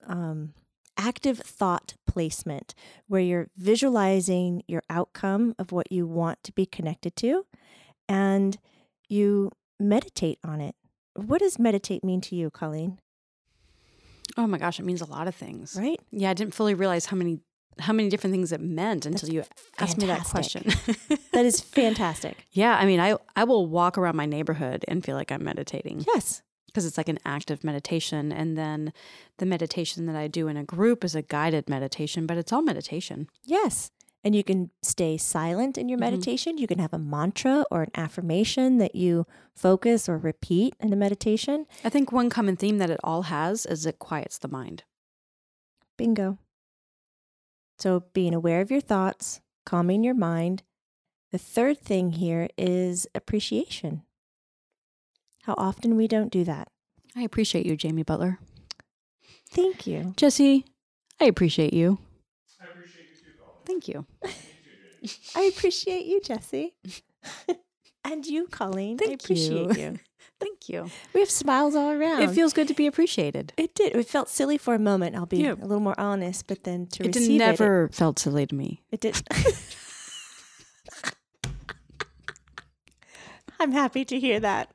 um, 0.05 0.53
active 1.01 1.39
thought 1.39 1.95
placement 2.05 2.75
where 3.07 3.21
you're 3.21 3.47
visualizing 3.57 4.61
your 4.67 4.83
outcome 4.89 5.55
of 5.57 5.71
what 5.71 5.91
you 5.91 6.05
want 6.05 6.43
to 6.43 6.51
be 6.51 6.65
connected 6.65 7.15
to 7.17 7.45
and 8.07 8.57
you 9.09 9.49
meditate 9.79 10.37
on 10.43 10.61
it. 10.61 10.75
What 11.15 11.39
does 11.39 11.57
meditate 11.57 12.03
mean 12.03 12.21
to 12.21 12.35
you, 12.35 12.49
Colleen? 12.51 12.99
Oh 14.37 14.47
my 14.47 14.57
gosh, 14.57 14.79
it 14.79 14.85
means 14.85 15.01
a 15.01 15.05
lot 15.05 15.27
of 15.27 15.35
things. 15.35 15.75
Right? 15.77 15.99
Yeah, 16.11 16.29
I 16.29 16.33
didn't 16.33 16.53
fully 16.53 16.73
realize 16.73 17.05
how 17.07 17.17
many 17.17 17.39
how 17.79 17.93
many 17.93 18.09
different 18.09 18.33
things 18.33 18.51
it 18.51 18.61
meant 18.61 19.05
until 19.05 19.29
you 19.29 19.43
asked 19.79 19.97
me 19.97 20.05
that 20.05 20.23
question. 20.25 20.63
That 21.31 21.45
is 21.45 21.61
fantastic. 21.81 22.45
yeah, 22.51 22.75
I 22.77 22.85
mean, 22.85 22.99
I 22.99 23.15
I 23.35 23.43
will 23.45 23.65
walk 23.65 23.97
around 23.97 24.15
my 24.17 24.25
neighborhood 24.25 24.85
and 24.87 25.03
feel 25.03 25.15
like 25.15 25.31
I'm 25.31 25.43
meditating 25.43 26.05
Yes. 26.13 26.41
Because 26.71 26.85
it's 26.85 26.97
like 26.97 27.09
an 27.09 27.19
active 27.25 27.63
meditation 27.63 28.31
and 28.31 28.57
then 28.57 28.93
the 29.37 29.45
meditation 29.45 30.05
that 30.05 30.15
I 30.15 30.27
do 30.27 30.47
in 30.47 30.57
a 30.57 30.63
group 30.63 31.03
is 31.03 31.15
a 31.15 31.21
guided 31.21 31.69
meditation, 31.69 32.25
but 32.25 32.37
it's 32.37 32.53
all 32.53 32.61
meditation. 32.61 33.27
Yes. 33.43 33.91
And 34.23 34.35
you 34.35 34.43
can 34.43 34.69
stay 34.83 35.17
silent 35.17 35.77
in 35.77 35.89
your 35.89 35.97
Mhm. 35.97 36.01
meditation. 36.01 36.57
You 36.59 36.67
can 36.67 36.77
have 36.79 36.93
a 36.93 36.99
mantra 36.99 37.65
or 37.71 37.81
an 37.83 37.91
affirmation 37.95 38.77
that 38.77 38.93
you 38.95 39.25
focus 39.55 40.07
or 40.07 40.17
repeat 40.17 40.75
in 40.79 40.93
a 40.93 40.95
meditation. 40.95 41.65
I 41.83 41.89
think 41.89 42.11
one 42.11 42.29
common 42.29 42.55
theme 42.55 42.77
that 42.77 42.91
it 42.91 42.99
all 43.03 43.23
has 43.23 43.65
is 43.65 43.85
it 43.85 43.97
quiets 43.99 44.37
the 44.37 44.47
mind. 44.47 44.83
Bingo. 45.97 46.37
So, 47.79 48.01
being 48.13 48.35
aware 48.35 48.61
of 48.61 48.69
your 48.69 48.81
thoughts, 48.81 49.41
calming 49.65 50.03
your 50.03 50.13
mind. 50.13 50.61
The 51.31 51.39
third 51.39 51.79
thing 51.79 52.11
here 52.11 52.47
is 52.57 53.07
appreciation. 53.15 54.03
How 55.43 55.55
often 55.57 55.95
we 55.97 56.07
don't 56.07 56.31
do 56.31 56.43
that. 56.43 56.67
I 57.15 57.23
appreciate 57.23 57.65
you, 57.65 57.75
Jamie 57.75 58.03
Butler. 58.03 58.39
Thank 59.49 59.85
you. 59.87 60.13
Jesse, 60.17 60.65
I 61.19 61.25
appreciate 61.25 61.73
you. 61.73 61.97
I 62.61 62.65
appreciate 62.71 63.05
you 63.09 63.15
too, 63.33 63.43
Thank 63.65 63.87
you. 63.87 64.05
I 65.35 65.41
appreciate 65.43 66.05
you, 66.05 66.21
Jesse. 66.21 66.75
and 68.05 68.25
you, 68.25 68.47
Colleen. 68.47 68.97
I 69.05 69.11
appreciate 69.11 69.77
you. 69.77 69.83
you. 69.83 69.99
Thank 70.39 70.69
you. 70.69 70.89
We 71.13 71.19
have 71.19 71.29
smiles 71.29 71.75
all 71.75 71.89
around. 71.91 72.21
It 72.23 72.31
feels 72.31 72.53
good 72.53 72.67
to 72.67 72.73
be 72.73 72.87
appreciated. 72.87 73.53
It 73.57 73.75
did. 73.75 73.95
It 73.95 74.07
felt 74.07 74.29
silly 74.29 74.57
for 74.57 74.73
a 74.73 74.79
moment. 74.79 75.15
I'll 75.15 75.25
be 75.27 75.37
Yeah. 75.37 75.53
a 75.53 75.65
little 75.65 75.79
more 75.79 75.99
honest, 75.99 76.47
but 76.47 76.63
then 76.63 76.87
to 76.87 77.03
receive 77.03 77.15
It 77.15 77.19
receive 77.19 77.39
did 77.39 77.45
never 77.45 77.89
felt 77.89 78.17
silly 78.19 78.45
to 78.47 78.55
me. 78.55 78.81
it, 78.91 79.03
it, 79.05 79.21
it 79.29 79.43
did. 79.43 79.55
I'm 83.59 83.71
happy 83.71 84.03
to 84.05 84.19
hear 84.19 84.39
that. 84.39 84.71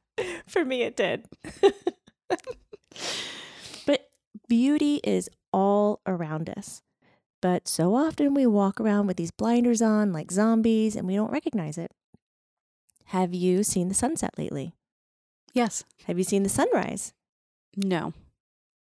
For 0.49 0.65
me, 0.65 0.83
it 0.83 0.97
did. 0.97 1.26
but 3.87 4.09
beauty 4.49 5.00
is 5.05 5.29
all 5.53 6.00
around 6.07 6.50
us. 6.50 6.83
But 7.43 7.69
so 7.69 7.95
often 7.95 8.35
we 8.35 8.47
walk 8.47 8.81
around 8.81 9.07
with 9.07 9.17
these 9.17 9.31
blinders 9.31 9.83
on 9.83 10.12
like 10.12 10.31
zombies 10.31 10.97
and 10.97 11.07
we 11.07 11.15
don't 11.15 11.31
recognize 11.31 11.79
it. 11.79 11.93
Have 13.07 13.35
you 13.35 13.62
seen 13.62 13.88
the 13.88 13.95
sunset 13.95 14.35
lately? 14.38 14.73
Yes. 15.53 15.85
Have 16.07 16.19
you 16.19 16.25
seen 16.25 16.43
the 16.43 16.49
sunrise? 16.49 17.12
No. 17.76 18.12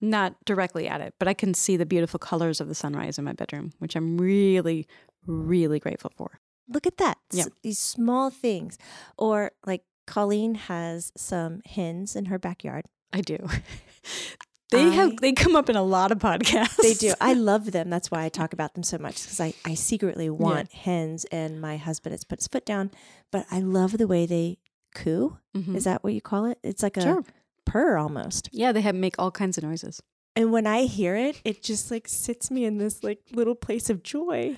Not 0.01 0.37
directly 0.45 0.89
at 0.89 1.01
it, 1.01 1.15
but 1.19 1.29
I 1.29 1.35
can 1.35 1.55
see 1.55 1.77
the 1.77 1.87
beautiful 1.87 2.19
colors 2.19 2.61
of 2.61 2.69
the 2.69 2.75
sunrise 2.75 3.19
in 3.19 3.25
my 3.25 3.33
bedroom, 3.33 3.73
which 3.79 3.97
I'm 3.97 4.19
really, 4.19 4.87
really 5.27 5.79
grateful 5.79 6.13
for. 6.17 6.41
Look 6.69 6.87
at 6.87 6.99
that. 6.99 7.19
Yeah. 7.33 7.45
S- 7.45 7.51
These 7.63 7.79
small 7.79 8.31
things. 8.31 8.79
Or 9.17 9.53
like 9.67 9.83
Colleen 10.09 10.55
has 10.55 11.13
some 11.17 11.61
hens 11.67 12.17
in 12.17 12.25
her 12.27 12.39
backyard. 12.39 12.87
I 13.13 13.21
do. 13.21 13.37
they 14.71 14.85
I- 14.87 14.89
have 14.95 15.17
they 15.19 15.33
come 15.33 15.55
up 15.55 15.69
in 15.69 15.77
a 15.77 15.83
lot 15.83 16.13
of 16.13 16.19
podcasts. 16.19 16.77
They 16.77 16.95
do. 16.95 17.13
I 17.21 17.33
love 17.51 17.73
them. 17.73 17.91
That's 17.91 18.11
why 18.11 18.25
I 18.25 18.29
talk 18.29 18.53
about 18.53 18.75
them 18.75 18.83
so 18.83 18.99
much 18.99 19.23
because 19.23 19.41
I, 19.41 19.55
I 19.65 19.75
secretly 19.75 20.31
want 20.31 20.73
hens 20.73 21.25
and 21.27 21.61
my 21.61 21.77
husband 21.77 22.13
has 22.13 22.25
put 22.25 22.39
his 22.41 22.47
foot 22.49 22.65
down. 22.67 22.91
But 23.31 23.47
I 23.51 23.61
love 23.61 23.99
the 23.99 24.07
way 24.07 24.27
they 24.27 24.59
coo. 24.95 25.39
Mhm. 25.57 25.75
Is 25.77 25.85
that 25.85 26.03
what 26.03 26.15
you 26.15 26.21
call 26.21 26.47
it? 26.47 26.59
It's 26.63 26.83
like 26.83 26.97
a 26.97 27.03
Sure. 27.03 27.25
purr 27.67 27.99
almost. 27.99 28.49
Yeah, 28.53 28.73
they 28.73 28.81
have 28.81 28.95
make 28.95 29.15
all 29.19 29.31
kinds 29.31 29.59
of 29.59 29.65
noises. 29.65 30.03
And 30.37 30.53
when 30.53 30.67
I 30.67 30.83
hear 30.83 31.17
it, 31.17 31.41
it 31.45 31.63
just 31.63 31.91
like 31.91 32.07
sits 32.09 32.51
me 32.51 32.65
in 32.65 32.79
this 32.79 33.03
like 33.03 33.19
little 33.33 33.55
place 33.57 33.91
of 33.91 34.03
joy. 34.03 34.57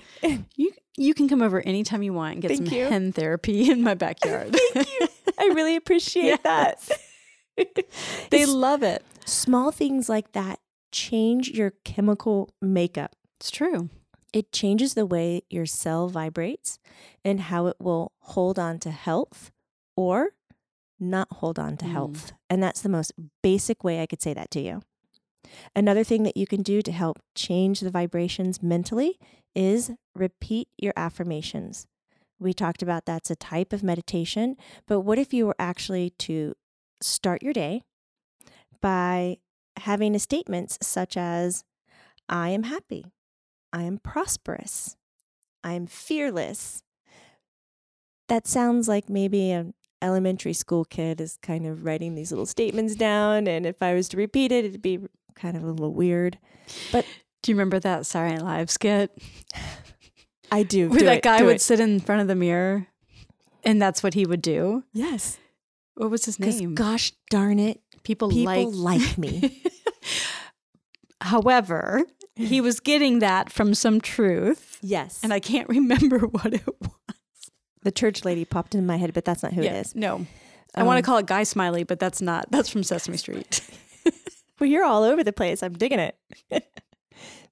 You 0.55 0.71
you 0.97 1.13
can 1.13 1.27
come 1.29 1.41
over 1.41 1.61
anytime 1.61 2.03
you 2.03 2.13
want 2.13 2.33
and 2.33 2.41
get 2.41 2.49
Thank 2.49 2.67
some 2.67 2.77
you. 2.77 2.85
hen 2.85 3.11
therapy 3.13 3.71
in 3.71 3.81
my 3.81 3.93
backyard. 3.95 4.55
Thank 4.73 4.87
you. 4.99 5.07
I 5.41 5.45
really 5.53 5.75
appreciate 5.75 6.43
that. 6.43 6.89
they 7.57 7.63
It's- 8.31 8.47
love 8.49 8.83
it. 8.83 9.03
small 9.25 9.71
things 9.71 10.07
like 10.09 10.31
that 10.33 10.59
change 10.91 11.49
your 11.49 11.71
chemical 11.83 12.49
makeup. 12.61 13.15
It's 13.39 13.49
true. 13.51 13.89
It 14.33 14.51
changes 14.51 14.93
the 14.93 15.05
way 15.05 15.41
your 15.49 15.65
cell 15.65 16.07
vibrates 16.07 16.79
and 17.25 17.39
how 17.41 17.67
it 17.67 17.75
will 17.79 18.11
hold 18.19 18.57
on 18.59 18.79
to 18.79 18.91
health 18.91 19.51
or 19.97 20.29
not 20.99 21.27
hold 21.33 21.57
on 21.59 21.75
to 21.77 21.85
Mm. 21.85 21.91
health. 21.91 22.31
And 22.49 22.61
that's 22.61 22.81
the 22.81 22.89
most 22.89 23.11
basic 23.41 23.83
way 23.83 24.01
I 24.01 24.05
could 24.05 24.21
say 24.21 24.33
that 24.33 24.51
to 24.51 24.61
you. 24.61 24.81
Another 25.75 26.03
thing 26.03 26.23
that 26.23 26.37
you 26.37 26.45
can 26.47 26.61
do 26.61 26.81
to 26.81 26.91
help 26.91 27.19
change 27.35 27.79
the 27.81 27.89
vibrations 27.89 28.61
mentally 28.63 29.17
is 29.55 29.91
repeat 30.15 30.69
your 30.77 30.93
affirmations. 30.95 31.87
We 32.41 32.53
talked 32.53 32.81
about 32.81 33.05
that's 33.05 33.29
a 33.29 33.35
type 33.35 33.71
of 33.71 33.83
meditation, 33.83 34.55
but 34.87 35.01
what 35.01 35.19
if 35.19 35.31
you 35.31 35.45
were 35.45 35.55
actually 35.59 36.09
to 36.19 36.55
start 36.99 37.43
your 37.43 37.53
day 37.53 37.83
by 38.81 39.37
having 39.77 40.15
a 40.15 40.19
statements 40.19 40.79
such 40.81 41.15
as 41.15 41.63
I 42.27 42.49
am 42.49 42.63
happy, 42.63 43.05
I 43.71 43.83
am 43.83 43.99
prosperous, 43.99 44.97
I 45.63 45.73
am 45.73 45.85
fearless. 45.85 46.81
That 48.27 48.47
sounds 48.47 48.87
like 48.87 49.07
maybe 49.07 49.51
an 49.51 49.75
elementary 50.01 50.53
school 50.53 50.83
kid 50.83 51.21
is 51.21 51.37
kind 51.43 51.67
of 51.67 51.85
writing 51.85 52.15
these 52.15 52.31
little 52.31 52.47
statements 52.47 52.95
down 52.95 53.45
and 53.45 53.67
if 53.67 53.83
I 53.83 53.93
was 53.93 54.09
to 54.09 54.17
repeat 54.17 54.51
it 54.51 54.65
it'd 54.65 54.81
be 54.81 54.97
kind 55.35 55.55
of 55.55 55.63
a 55.63 55.69
little 55.69 55.93
weird. 55.93 56.39
But 56.91 57.05
do 57.43 57.51
you 57.51 57.55
remember 57.55 57.79
that 57.79 58.07
Saturday 58.07 58.37
Night 58.37 58.43
Live 58.43 58.71
skit 58.71 59.15
I 60.51 60.63
do. 60.63 60.89
where 60.89 60.99
do 60.99 61.05
that 61.05 61.17
it, 61.17 61.23
guy 61.23 61.41
would 61.43 61.55
it. 61.57 61.61
sit 61.61 61.79
in 61.79 61.99
front 61.99 62.21
of 62.21 62.27
the 62.27 62.35
mirror 62.35 62.87
and 63.63 63.81
that's 63.81 64.03
what 64.03 64.13
he 64.13 64.25
would 64.25 64.41
do? 64.41 64.83
Yes. 64.93 65.37
What 65.95 66.09
was 66.09 66.25
his 66.25 66.39
name? 66.39 66.75
gosh 66.75 67.11
darn 67.29 67.59
it, 67.59 67.81
people 68.03 68.29
people 68.29 68.71
like 68.71 68.99
like 69.01 69.17
me. 69.17 69.61
However, 71.21 72.01
he 72.35 72.61
was 72.61 72.79
getting 72.79 73.19
that 73.19 73.51
from 73.51 73.73
some 73.75 74.01
truth, 74.01 74.79
yes. 74.81 75.19
and 75.23 75.31
I 75.31 75.39
can't 75.39 75.69
remember 75.77 76.19
what 76.19 76.53
it 76.53 76.65
was. 76.81 76.89
the 77.83 77.91
church 77.91 78.25
lady 78.25 78.43
popped 78.45 78.73
in 78.73 78.85
my 78.87 78.97
head, 78.97 79.13
but 79.13 79.23
that's 79.25 79.43
not 79.43 79.53
who 79.53 79.61
it 79.61 79.71
is. 79.71 79.93
No, 79.95 80.25
I 80.73 80.83
want 80.83 80.97
Um, 80.97 81.03
to 81.03 81.05
call 81.05 81.17
it 81.19 81.27
Guy 81.27 81.43
Smiley, 81.43 81.83
but 81.83 81.99
that's 81.99 82.21
not. 82.21 82.49
That's 82.49 82.69
from 82.69 82.83
Sesame 82.83 83.17
Street. 83.17 83.61
Well, 84.59 84.69
you're 84.69 84.83
all 84.85 85.01
over 85.03 85.23
the 85.23 85.33
place. 85.33 85.63
I'm 85.63 85.73
digging 85.73 85.97
it. 85.97 86.15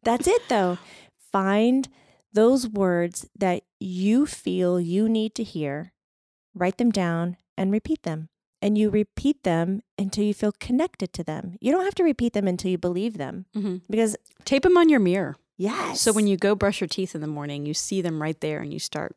That's 0.04 0.28
it, 0.28 0.44
though. 0.48 0.78
Find 1.32 1.90
those 2.34 2.68
words 2.68 3.28
that 3.38 3.64
you 3.80 4.26
feel 4.26 4.80
you 4.80 5.10
need 5.10 5.34
to 5.36 5.44
hear, 5.44 5.94
write 6.54 6.78
them 6.78 6.92
down, 6.92 7.38
and 7.58 7.72
repeat 7.72 8.04
them. 8.04 8.30
And 8.62 8.78
you 8.78 8.90
repeat 8.90 9.44
them 9.44 9.82
until 9.98 10.26
you 10.26 10.34
feel 10.34 10.52
connected 10.60 11.14
to 11.14 11.24
them. 11.24 11.56
You 11.62 11.72
don't 11.72 11.86
have 11.86 11.96
to 11.96 12.04
repeat 12.04 12.34
them 12.34 12.48
until 12.48 12.70
you 12.72 12.78
believe 12.78 13.18
them 13.18 13.46
Mhm. 13.56 13.82
because, 13.90 14.18
Tape 14.44 14.64
them 14.64 14.78
on 14.78 14.90
your 14.90 15.00
mirror, 15.00 15.38
yes. 15.58 16.02
so 16.02 16.12
when 16.12 16.28
you 16.28 16.36
go 16.36 16.56
brush 16.56 16.82
your 16.82 16.88
teeth 16.90 17.16
in 17.16 17.22
the 17.22 17.28
morning, 17.28 17.66
you 17.66 17.74
see 17.74 18.02
them 18.02 18.22
right 18.22 18.40
there, 18.42 18.60
and 18.60 18.74
you 18.74 18.80
start. 18.80 19.16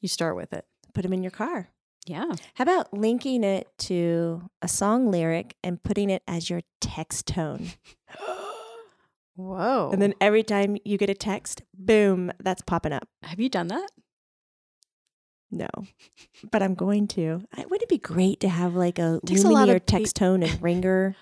You 0.00 0.08
start 0.08 0.34
with 0.36 0.52
it. 0.52 0.64
put 0.92 1.02
them 1.02 1.12
in 1.12 1.22
your 1.22 1.30
car. 1.30 1.68
Yeah. 2.06 2.32
How 2.54 2.62
about 2.62 2.92
linking 2.92 3.44
it 3.44 3.68
to 3.80 4.50
a 4.60 4.66
song 4.66 5.08
lyric 5.12 5.54
and 5.62 5.80
putting 5.80 6.10
it 6.10 6.24
as 6.26 6.50
your 6.50 6.62
text 6.80 7.26
tone? 7.28 7.70
Whoa. 9.36 9.90
And 9.92 10.00
then 10.02 10.14
every 10.20 10.42
time 10.42 10.76
you 10.84 10.98
get 10.98 11.10
a 11.10 11.14
text, 11.14 11.62
boom, 11.74 12.32
that's 12.40 12.62
popping 12.62 12.92
up. 12.92 13.08
have 13.22 13.40
you 13.40 13.48
done 13.48 13.68
that? 13.68 13.90
No, 15.52 15.68
but 16.50 16.62
I'm 16.62 16.74
going 16.74 17.08
to. 17.08 17.42
I, 17.52 17.62
wouldn't 17.62 17.82
it 17.82 17.88
be 17.88 17.98
great 17.98 18.38
to 18.40 18.48
have 18.48 18.74
like 18.76 19.00
a 19.00 19.20
Takes 19.26 19.42
a 19.42 19.48
lot 19.48 19.62
Lumiere 19.62 19.76
of 19.76 19.86
pa- 19.86 19.98
text 19.98 20.14
tone 20.16 20.44
and 20.44 20.62
ringer? 20.62 21.16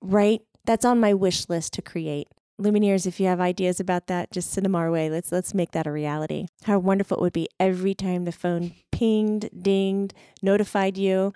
Right, 0.00 0.40
that's 0.64 0.86
on 0.86 1.00
my 1.00 1.12
wish 1.12 1.48
list 1.50 1.74
to 1.74 1.82
create. 1.82 2.28
Lumineers, 2.58 3.06
if 3.06 3.20
you 3.20 3.26
have 3.26 3.40
ideas 3.40 3.78
about 3.78 4.06
that, 4.06 4.32
just 4.32 4.50
send 4.50 4.64
them 4.64 4.74
our 4.74 4.90
way. 4.90 5.10
Let's 5.10 5.30
let's 5.30 5.52
make 5.52 5.72
that 5.72 5.86
a 5.86 5.92
reality. 5.92 6.46
How 6.64 6.78
wonderful 6.78 7.18
it 7.18 7.20
would 7.20 7.32
be 7.34 7.48
every 7.60 7.94
time 7.94 8.24
the 8.24 8.32
phone 8.32 8.72
pinged, 8.90 9.50
dinged, 9.60 10.14
notified 10.42 10.96
you 10.96 11.34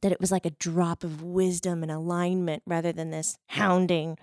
that 0.00 0.10
it 0.10 0.20
was 0.20 0.32
like 0.32 0.46
a 0.46 0.50
drop 0.50 1.04
of 1.04 1.22
wisdom 1.22 1.82
and 1.82 1.92
alignment 1.92 2.62
rather 2.66 2.92
than 2.92 3.10
this 3.10 3.36
hounding. 3.48 4.16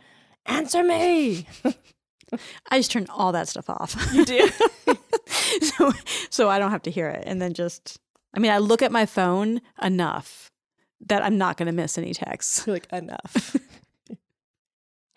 Answer 0.50 0.84
me. 0.84 1.48
I 2.70 2.80
just 2.80 2.92
turn 2.92 3.08
all 3.10 3.32
that 3.32 3.48
stuff 3.48 3.70
off. 3.70 3.96
You 4.14 4.26
do? 4.26 4.50
so, 5.62 5.92
so 6.30 6.50
I 6.50 6.60
don't 6.60 6.72
have 6.72 6.84
to 6.84 6.92
hear 6.92 7.10
it, 7.10 7.24
and 7.26 7.42
then 7.42 7.54
just. 7.54 8.00
I 8.34 8.40
mean, 8.40 8.52
I 8.52 8.60
look 8.60 8.84
at 8.84 8.92
my 8.92 9.08
phone 9.08 9.62
enough 9.82 10.52
that 11.08 11.24
I'm 11.24 11.38
not 11.38 11.58
going 11.58 11.66
to 11.66 11.72
miss 11.72 11.98
any 11.98 12.14
texts. 12.14 12.68
like 12.68 12.92
enough. 12.92 13.56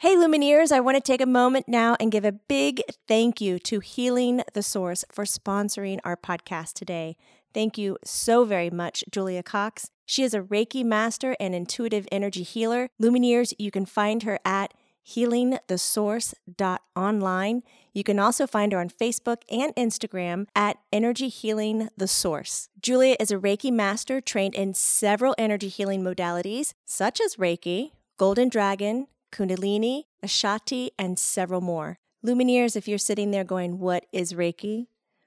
Hey, 0.02 0.16
Lumineers, 0.16 0.72
I 0.72 0.80
want 0.80 0.96
to 0.96 1.00
take 1.00 1.20
a 1.20 1.26
moment 1.26 1.68
now 1.68 1.96
and 2.00 2.10
give 2.10 2.24
a 2.24 2.32
big 2.32 2.82
thank 3.06 3.40
you 3.40 3.60
to 3.60 3.78
Healing 3.78 4.42
the 4.52 4.60
Source 4.60 5.04
for 5.12 5.22
sponsoring 5.22 6.00
our 6.02 6.16
podcast 6.16 6.72
today. 6.72 7.16
Thank 7.54 7.78
you 7.78 7.98
so 8.02 8.44
very 8.44 8.68
much, 8.68 9.04
Julia 9.12 9.44
Cox. 9.44 9.92
She 10.04 10.24
is 10.24 10.34
a 10.34 10.40
Reiki 10.40 10.84
master 10.84 11.36
and 11.38 11.54
intuitive 11.54 12.08
energy 12.10 12.42
healer. 12.42 12.88
Lumineers, 13.00 13.54
you 13.60 13.70
can 13.70 13.86
find 13.86 14.24
her 14.24 14.40
at 14.44 14.74
healingthesource.online. 15.06 17.62
You 17.92 18.04
can 18.04 18.18
also 18.18 18.46
find 18.46 18.72
her 18.72 18.80
on 18.80 18.88
Facebook 18.88 19.42
and 19.50 19.74
Instagram 19.74 20.46
at 20.56 20.78
Energy 20.92 21.28
Healing 21.28 21.88
the 21.96 22.08
Source. 22.08 22.68
Julia 22.80 23.16
is 23.20 23.30
a 23.30 23.36
Reiki 23.36 23.72
master 23.72 24.20
trained 24.20 24.54
in 24.54 24.74
several 24.74 25.34
energy 25.36 25.68
healing 25.68 26.02
modalities, 26.02 26.72
such 26.86 27.20
as 27.20 27.36
Reiki, 27.36 27.90
Golden 28.16 28.48
Dragon, 28.48 29.08
Kundalini, 29.30 30.04
Ashati, 30.24 30.90
and 30.98 31.18
several 31.18 31.60
more. 31.60 31.98
Lumineers, 32.24 32.76
if 32.76 32.86
you're 32.86 32.98
sitting 32.98 33.30
there 33.30 33.44
going, 33.44 33.78
What 33.78 34.06
is 34.12 34.32
Reiki? 34.32 34.86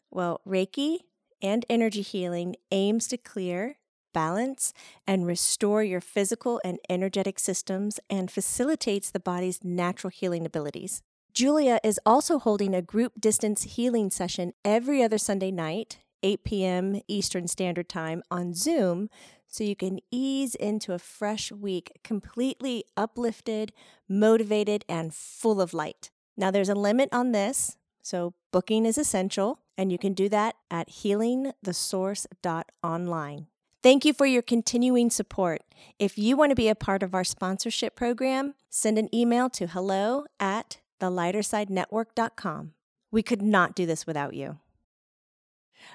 Well, 0.10 0.42
Reiki 0.48 1.00
and 1.42 1.66
energy 1.70 2.02
healing 2.02 2.56
aims 2.72 3.08
to 3.10 3.18
clear, 3.18 3.78
balance, 4.16 4.74
and 5.06 5.28
restore 5.28 5.84
your 5.84 6.02
physical 6.02 6.60
and 6.64 6.80
energetic 6.90 7.38
systems 7.38 8.00
and 8.10 8.32
facilitates 8.32 9.12
the 9.12 9.20
body's 9.20 9.64
natural 9.64 10.10
healing 10.10 10.44
abilities. 10.46 11.04
Julia 11.34 11.80
is 11.84 12.00
also 12.06 12.40
holding 12.40 12.74
a 12.74 12.82
group 12.82 13.12
distance 13.20 13.64
healing 13.64 14.10
session 14.10 14.54
every 14.64 15.04
other 15.04 15.18
Sunday 15.18 15.52
night, 15.52 15.98
8 16.24 16.46
p.m. 16.46 17.02
Eastern 17.10 17.50
Standard 17.50 17.90
Time 17.90 18.24
on 18.32 18.54
Zoom, 18.54 19.10
so 19.48 19.66
you 19.66 19.76
can 19.76 20.00
ease 20.12 20.56
into 20.56 20.94
a 20.94 21.00
fresh 21.00 21.52
week 21.52 21.92
completely 22.06 22.86
uplifted, 22.96 23.74
motivated, 24.08 24.86
and 24.88 25.14
full 25.14 25.60
of 25.60 25.74
light. 25.74 26.10
Now, 26.38 26.52
there's 26.52 26.70
a 26.70 26.76
limit 26.76 27.10
on 27.12 27.34
this, 27.34 27.76
so 28.02 28.34
booking 28.54 28.86
is 28.86 28.98
essential, 28.98 29.60
and 29.78 29.92
you 29.92 29.98
can 29.98 30.14
do 30.14 30.30
that 30.30 30.56
at 30.72 30.90
healingthesource.online. 30.90 33.48
Thank 33.86 34.04
you 34.04 34.14
for 34.14 34.26
your 34.26 34.42
continuing 34.42 35.12
support. 35.12 35.62
If 36.00 36.18
you 36.18 36.36
want 36.36 36.50
to 36.50 36.56
be 36.56 36.70
a 36.70 36.74
part 36.74 37.04
of 37.04 37.14
our 37.14 37.24
sponsorship 37.24 37.96
program, 37.96 38.56
send 38.68 38.98
an 38.98 39.14
email 39.14 39.48
to 39.52 39.68
hello 39.68 40.26
at 40.40 40.80
thelightersidenetwork.com. 41.00 42.74
We 43.12 43.22
could 43.22 43.44
not 43.44 43.76
do 43.76 43.86
this 43.86 44.08
without 44.08 44.34
you. 44.34 44.48
All 44.48 44.58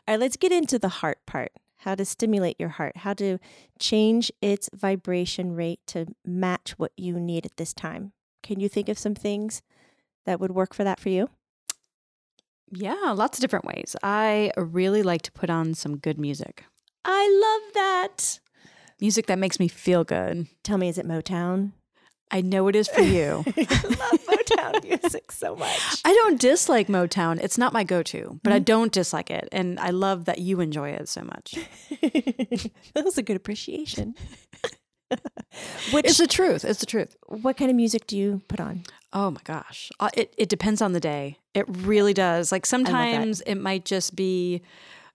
right, 0.06 0.20
let's 0.20 0.36
get 0.36 0.52
into 0.52 0.78
the 0.78 0.88
heart 0.88 1.18
part 1.26 1.50
how 1.78 1.96
to 1.96 2.04
stimulate 2.04 2.60
your 2.60 2.68
heart, 2.68 2.98
how 2.98 3.12
to 3.14 3.38
change 3.80 4.30
its 4.40 4.70
vibration 4.72 5.56
rate 5.56 5.80
to 5.88 6.06
match 6.24 6.74
what 6.76 6.92
you 6.96 7.18
need 7.18 7.44
at 7.44 7.56
this 7.56 7.72
time. 7.72 8.12
Can 8.44 8.60
you 8.60 8.68
think 8.68 8.88
of 8.88 9.00
some 9.00 9.16
things 9.16 9.62
that 10.26 10.38
would 10.38 10.52
work 10.52 10.74
for 10.74 10.84
that 10.84 11.00
for 11.00 11.08
you? 11.08 11.28
Yeah, 12.70 13.14
lots 13.16 13.38
of 13.38 13.42
different 13.42 13.64
ways. 13.64 13.96
I 14.00 14.52
really 14.56 15.02
like 15.02 15.22
to 15.22 15.32
put 15.32 15.50
on 15.50 15.74
some 15.74 15.96
good 15.96 16.20
music. 16.20 16.66
I 17.04 17.62
love 17.62 17.74
that. 17.74 18.40
Music 19.00 19.26
that 19.26 19.38
makes 19.38 19.58
me 19.58 19.68
feel 19.68 20.04
good. 20.04 20.46
Tell 20.62 20.78
me, 20.78 20.88
is 20.88 20.98
it 20.98 21.06
Motown? 21.06 21.72
I 22.30 22.42
know 22.42 22.68
it 22.68 22.76
is 22.76 22.86
for 22.88 23.00
you. 23.00 23.44
I 23.56 23.60
love 23.88 24.20
Motown 24.26 24.84
music 25.02 25.32
so 25.32 25.56
much. 25.56 26.00
I 26.04 26.12
don't 26.12 26.40
dislike 26.40 26.86
Motown. 26.86 27.40
It's 27.42 27.58
not 27.58 27.72
my 27.72 27.82
go 27.82 28.02
to, 28.04 28.38
but 28.42 28.50
mm-hmm. 28.50 28.56
I 28.56 28.58
don't 28.60 28.92
dislike 28.92 29.30
it. 29.30 29.48
And 29.50 29.80
I 29.80 29.90
love 29.90 30.26
that 30.26 30.38
you 30.38 30.60
enjoy 30.60 30.90
it 30.90 31.08
so 31.08 31.22
much. 31.22 31.56
that 31.90 33.04
was 33.04 33.18
a 33.18 33.22
good 33.22 33.36
appreciation. 33.36 34.14
Which, 35.92 36.06
it's 36.06 36.18
the 36.18 36.28
truth. 36.28 36.64
It's 36.64 36.78
the 36.78 36.86
truth. 36.86 37.16
What 37.26 37.56
kind 37.56 37.68
of 37.68 37.76
music 37.76 38.06
do 38.06 38.16
you 38.16 38.42
put 38.46 38.60
on? 38.60 38.84
Oh 39.12 39.32
my 39.32 39.40
gosh. 39.42 39.90
Uh, 39.98 40.10
it, 40.14 40.32
it 40.38 40.48
depends 40.48 40.80
on 40.80 40.92
the 40.92 41.00
day. 41.00 41.38
It 41.52 41.64
really 41.68 42.14
does. 42.14 42.52
Like 42.52 42.64
sometimes 42.64 43.40
it 43.40 43.56
might 43.56 43.84
just 43.84 44.14
be, 44.14 44.62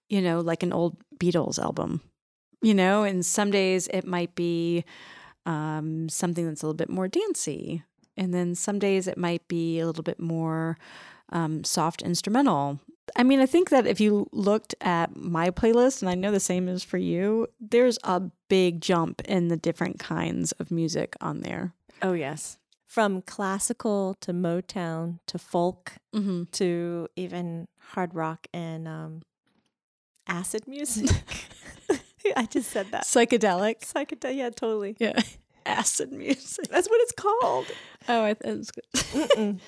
you 0.09 0.21
know, 0.21 0.39
like 0.39 0.63
an 0.63 0.73
old 0.73 0.97
Beatles 1.17 1.60
album, 1.60 2.01
you 2.62 2.73
know, 2.73 3.03
and 3.03 3.25
some 3.25 3.51
days 3.51 3.88
it 3.88 4.06
might 4.06 4.36
be 4.36 4.84
um, 5.45 6.10
something 6.10 6.47
that's 6.47 6.63
a 6.63 6.65
little 6.65 6.77
bit 6.77 6.89
more 6.89 7.08
dancey. 7.08 7.84
And 8.17 8.34
then 8.34 8.56
some 8.56 8.80
days 8.80 9.08
it 9.08 9.17
might 9.17 9.47
be 9.47 9.80
a 9.80 9.86
little 9.86 10.03
bit 10.03 10.19
more 10.19 10.77
um, 11.30 11.63
soft 11.63 12.01
instrumental. 12.01 12.80
I 13.15 13.23
mean, 13.23 13.39
I 13.39 13.45
think 13.45 13.69
that 13.69 13.86
if 13.86 13.99
you 13.99 14.27
looked 14.32 14.73
at 14.82 15.15
my 15.15 15.51
playlist, 15.51 16.01
and 16.01 16.10
I 16.10 16.15
know 16.15 16.32
the 16.32 16.39
same 16.39 16.67
is 16.67 16.84
for 16.84 16.97
you, 16.97 17.47
there's 17.60 17.99
a 18.03 18.21
big 18.49 18.82
jump 18.82 19.21
in 19.25 19.47
the 19.47 19.58
different 19.58 19.99
kinds 19.99 20.51
of 20.53 20.71
music 20.71 21.15
on 21.21 21.41
there. 21.41 21.73
Oh, 22.01 22.13
yes. 22.13 22.58
From 22.88 23.21
classical 23.21 24.15
to 24.21 24.32
Motown 24.32 25.19
to 25.27 25.38
folk 25.38 25.93
mm-hmm. 26.15 26.43
to 26.53 27.08
even 27.15 27.67
hard 27.80 28.15
rock 28.15 28.47
and 28.53 28.88
um, 28.88 29.21
acid 30.27 30.67
music. 30.67 31.09
I 32.35 32.45
just 32.45 32.71
said 32.71 32.88
that. 32.91 33.03
Psychedelic. 33.03 33.81
Psychedelic. 33.81 34.35
Yeah, 34.35 34.49
totally. 34.49 34.95
Yeah. 34.99 35.19
Acid 35.65 36.11
music. 36.11 36.67
That's 36.69 36.88
what 36.88 37.01
it's 37.01 37.11
called. 37.11 37.65
Oh, 38.07 38.23
I 38.23 38.33
th- 38.35 38.55
it's 38.55 38.71
good. 38.71 39.59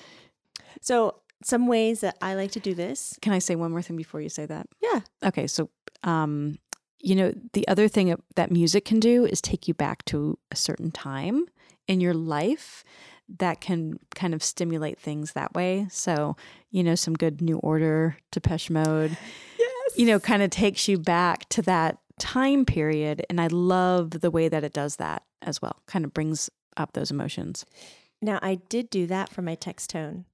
so, 0.80 1.16
some 1.42 1.66
ways 1.66 2.00
that 2.02 2.16
I 2.22 2.34
like 2.34 2.52
to 2.52 2.60
do 2.60 2.72
this. 2.72 3.18
Can 3.20 3.32
I 3.32 3.40
say 3.40 3.56
one 3.56 3.72
more 3.72 3.82
thing 3.82 3.96
before 3.96 4.20
you 4.20 4.28
say 4.28 4.46
that? 4.46 4.68
Yeah. 4.80 5.00
Okay. 5.24 5.48
So, 5.48 5.70
um, 6.04 6.58
you 7.00 7.16
know, 7.16 7.32
the 7.52 7.66
other 7.66 7.88
thing 7.88 8.14
that 8.36 8.52
music 8.52 8.84
can 8.84 9.00
do 9.00 9.24
is 9.24 9.40
take 9.40 9.66
you 9.66 9.74
back 9.74 10.04
to 10.06 10.38
a 10.52 10.56
certain 10.56 10.92
time 10.92 11.46
in 11.88 12.00
your 12.00 12.14
life 12.14 12.84
that 13.38 13.60
can 13.60 13.98
kind 14.14 14.34
of 14.34 14.42
stimulate 14.42 14.98
things 15.00 15.32
that 15.32 15.52
way. 15.54 15.86
So, 15.90 16.36
you 16.70 16.82
know, 16.84 16.94
some 16.94 17.14
good 17.14 17.40
New 17.40 17.58
Order, 17.58 18.16
Depeche 18.30 18.70
Mode. 18.70 19.16
You 19.98 20.06
know, 20.06 20.18
kind 20.18 20.42
of 20.42 20.50
takes 20.50 20.88
you 20.88 20.96
back 20.96 21.48
to 21.50 21.60
that 21.62 21.98
time 22.18 22.64
period. 22.64 23.26
And 23.28 23.40
I 23.40 23.48
love 23.48 24.10
the 24.10 24.30
way 24.30 24.48
that 24.48 24.64
it 24.64 24.72
does 24.72 24.96
that 24.96 25.24
as 25.42 25.60
well, 25.60 25.82
kind 25.86 26.04
of 26.04 26.14
brings 26.14 26.48
up 26.76 26.92
those 26.92 27.10
emotions. 27.10 27.66
Now, 28.22 28.38
I 28.40 28.56
did 28.68 28.90
do 28.90 29.06
that 29.08 29.28
for 29.28 29.42
my 29.42 29.56
text 29.56 29.90
tone. 29.90 30.24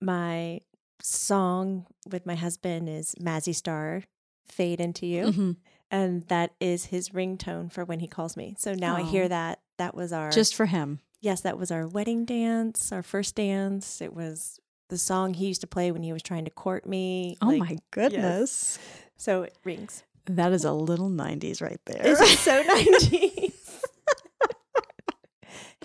My 0.00 0.60
song 1.02 1.86
with 2.10 2.24
my 2.24 2.36
husband 2.36 2.88
is 2.88 3.14
Mazzy 3.20 3.54
Star, 3.54 4.04
Fade 4.46 4.80
Into 4.80 5.06
You. 5.06 5.24
Mm-hmm. 5.26 5.52
And 5.90 6.26
that 6.28 6.52
is 6.60 6.86
his 6.86 7.10
ringtone 7.10 7.72
for 7.72 7.84
when 7.84 7.98
he 7.98 8.06
calls 8.06 8.36
me. 8.36 8.54
So 8.58 8.74
now 8.74 8.96
I 8.96 9.02
hear 9.02 9.28
that. 9.28 9.60
That 9.78 9.94
was 9.94 10.12
our. 10.12 10.30
Just 10.30 10.54
for 10.54 10.66
him. 10.66 11.00
Yes, 11.20 11.40
that 11.40 11.58
was 11.58 11.72
our 11.72 11.86
wedding 11.86 12.24
dance, 12.24 12.92
our 12.92 13.02
first 13.02 13.34
dance. 13.34 14.00
It 14.00 14.14
was 14.14 14.60
the 14.90 14.98
song 14.98 15.34
he 15.34 15.46
used 15.46 15.62
to 15.62 15.66
play 15.66 15.90
when 15.90 16.02
he 16.02 16.12
was 16.12 16.22
trying 16.22 16.44
to 16.44 16.50
court 16.50 16.86
me. 16.86 17.36
Oh 17.40 17.46
like, 17.46 17.60
my 17.60 17.78
goodness. 17.90 18.78
Yes. 18.78 19.00
So 19.16 19.42
it 19.42 19.56
rings. 19.64 20.02
That 20.26 20.52
is 20.52 20.64
a 20.64 20.72
little 20.72 21.08
90s 21.08 21.62
right 21.62 21.80
there. 21.86 22.06
Is 22.06 22.38
so 22.38 22.62
90s. 22.62 23.52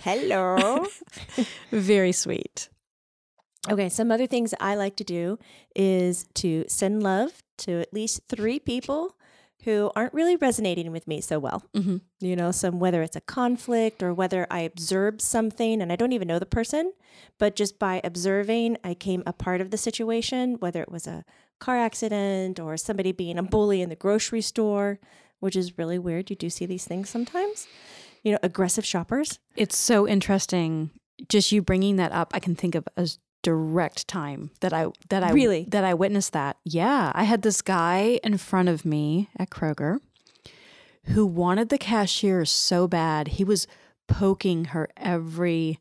Hello. 0.02 0.86
Very 1.70 2.12
sweet. 2.12 2.68
Okay, 3.68 3.88
some 3.88 4.12
other 4.12 4.26
things 4.26 4.54
I 4.60 4.76
like 4.76 4.96
to 4.96 5.04
do 5.04 5.38
is 5.74 6.26
to 6.34 6.64
send 6.68 7.02
love 7.02 7.42
to 7.58 7.80
at 7.80 7.92
least 7.92 8.20
three 8.28 8.60
people 8.60 9.16
who 9.66 9.90
aren't 9.96 10.14
really 10.14 10.36
resonating 10.36 10.92
with 10.92 11.08
me 11.08 11.20
so 11.20 11.40
well. 11.40 11.64
Mm-hmm. 11.74 11.96
You 12.20 12.36
know, 12.36 12.52
some 12.52 12.78
whether 12.78 13.02
it's 13.02 13.16
a 13.16 13.20
conflict 13.20 14.00
or 14.00 14.14
whether 14.14 14.46
I 14.48 14.60
observed 14.60 15.20
something 15.20 15.82
and 15.82 15.92
I 15.92 15.96
don't 15.96 16.12
even 16.12 16.28
know 16.28 16.38
the 16.38 16.46
person, 16.46 16.92
but 17.36 17.56
just 17.56 17.76
by 17.76 18.00
observing, 18.04 18.78
I 18.84 18.94
came 18.94 19.24
a 19.26 19.32
part 19.32 19.60
of 19.60 19.72
the 19.72 19.76
situation, 19.76 20.54
whether 20.60 20.80
it 20.80 20.90
was 20.90 21.08
a 21.08 21.24
car 21.58 21.76
accident 21.76 22.60
or 22.60 22.76
somebody 22.76 23.10
being 23.10 23.38
a 23.38 23.42
bully 23.42 23.82
in 23.82 23.88
the 23.88 23.96
grocery 23.96 24.40
store, 24.40 25.00
which 25.40 25.56
is 25.56 25.76
really 25.76 25.98
weird. 25.98 26.30
You 26.30 26.36
do 26.36 26.48
see 26.48 26.64
these 26.64 26.84
things 26.84 27.10
sometimes. 27.10 27.66
You 28.22 28.32
know, 28.32 28.38
aggressive 28.44 28.86
shoppers. 28.86 29.40
It's 29.56 29.76
so 29.76 30.06
interesting. 30.06 30.90
Just 31.28 31.50
you 31.50 31.60
bringing 31.60 31.96
that 31.96 32.12
up, 32.12 32.30
I 32.32 32.38
can 32.38 32.54
think 32.54 32.76
of 32.76 32.86
a 32.96 33.08
direct 33.46 34.08
time 34.08 34.50
that 34.60 34.72
I 34.72 34.88
that 35.08 35.22
I 35.22 35.30
really 35.30 35.66
that 35.68 35.84
I 35.84 35.94
witnessed 35.94 36.32
that. 36.32 36.56
Yeah, 36.64 37.12
I 37.14 37.22
had 37.22 37.42
this 37.42 37.62
guy 37.62 38.18
in 38.24 38.38
front 38.38 38.68
of 38.68 38.84
me 38.84 39.28
at 39.38 39.50
Kroger 39.50 40.00
who 41.04 41.24
wanted 41.24 41.68
the 41.68 41.78
cashier 41.78 42.44
so 42.44 42.88
bad. 42.88 43.28
He 43.28 43.44
was 43.44 43.68
poking 44.08 44.66
her 44.66 44.88
every 44.96 45.78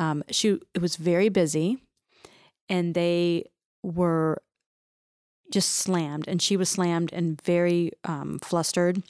um 0.00 0.24
she 0.28 0.58
it 0.74 0.82
was 0.82 0.96
very 0.96 1.28
busy 1.28 1.78
and 2.68 2.94
they 2.94 3.44
were 3.84 4.42
just 5.52 5.70
slammed 5.70 6.26
and 6.26 6.42
she 6.42 6.56
was 6.56 6.68
slammed 6.68 7.12
and 7.12 7.40
very 7.42 7.92
um, 8.04 8.38
flustered 8.40 9.02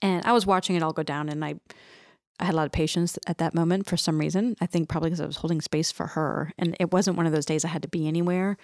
and 0.00 0.24
i 0.24 0.32
was 0.32 0.46
watching 0.46 0.76
it 0.76 0.82
all 0.82 0.92
go 0.92 1.02
down 1.02 1.28
and 1.28 1.44
i 1.44 1.54
i 2.40 2.44
had 2.44 2.54
a 2.54 2.56
lot 2.56 2.66
of 2.66 2.72
patience 2.72 3.18
at 3.26 3.38
that 3.38 3.54
moment 3.54 3.86
for 3.86 3.96
some 3.96 4.18
reason 4.18 4.56
i 4.60 4.66
think 4.66 4.88
probably 4.88 5.10
because 5.10 5.20
i 5.20 5.26
was 5.26 5.36
holding 5.38 5.60
space 5.60 5.92
for 5.92 6.08
her 6.08 6.52
and 6.58 6.76
it 6.80 6.92
wasn't 6.92 7.16
one 7.16 7.26
of 7.26 7.32
those 7.32 7.46
days 7.46 7.64
i 7.64 7.68
had 7.68 7.82
to 7.82 7.88
be 7.88 8.06
anywhere 8.06 8.56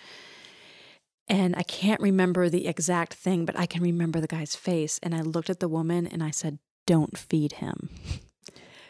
and 1.29 1.55
i 1.57 1.63
can't 1.63 2.01
remember 2.01 2.49
the 2.49 2.67
exact 2.67 3.15
thing 3.15 3.45
but 3.45 3.59
i 3.59 3.67
can 3.67 3.83
remember 3.83 4.21
the 4.21 4.27
guy's 4.27 4.57
face 4.57 4.99
and 5.03 5.15
i 5.15 5.21
looked 5.21 5.51
at 5.51 5.61
the 5.61 5.69
woman 5.69 6.07
and 6.07 6.23
i 6.23 6.31
said 6.31 6.59
don't 6.87 7.17
feed 7.17 7.53
him 7.53 7.89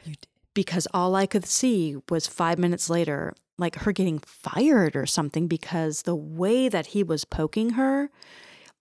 you 0.04 0.14
did 0.14 0.28
because 0.54 0.86
all 0.94 1.14
I 1.16 1.26
could 1.26 1.44
see 1.44 1.96
was 2.08 2.26
five 2.26 2.58
minutes 2.58 2.88
later, 2.88 3.34
like 3.58 3.76
her 3.80 3.92
getting 3.92 4.20
fired 4.20 4.96
or 4.96 5.04
something 5.04 5.48
because 5.48 6.02
the 6.02 6.14
way 6.14 6.68
that 6.68 6.86
he 6.86 7.02
was 7.02 7.24
poking 7.24 7.70
her, 7.70 8.10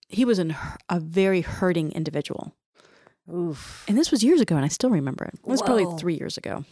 he 0.08 0.24
was 0.24 0.38
an, 0.38 0.56
a 0.88 1.00
very 1.00 1.42
hurting 1.42 1.92
individual. 1.92 2.54
Oof. 3.32 3.84
And 3.88 3.96
this 3.96 4.10
was 4.10 4.22
years 4.22 4.40
ago, 4.40 4.56
and 4.56 4.64
I 4.64 4.68
still 4.68 4.90
remember 4.90 5.24
it. 5.24 5.34
It 5.34 5.46
was 5.46 5.60
Whoa. 5.60 5.66
probably 5.66 5.98
three 5.98 6.14
years 6.14 6.36
ago. 6.36 6.64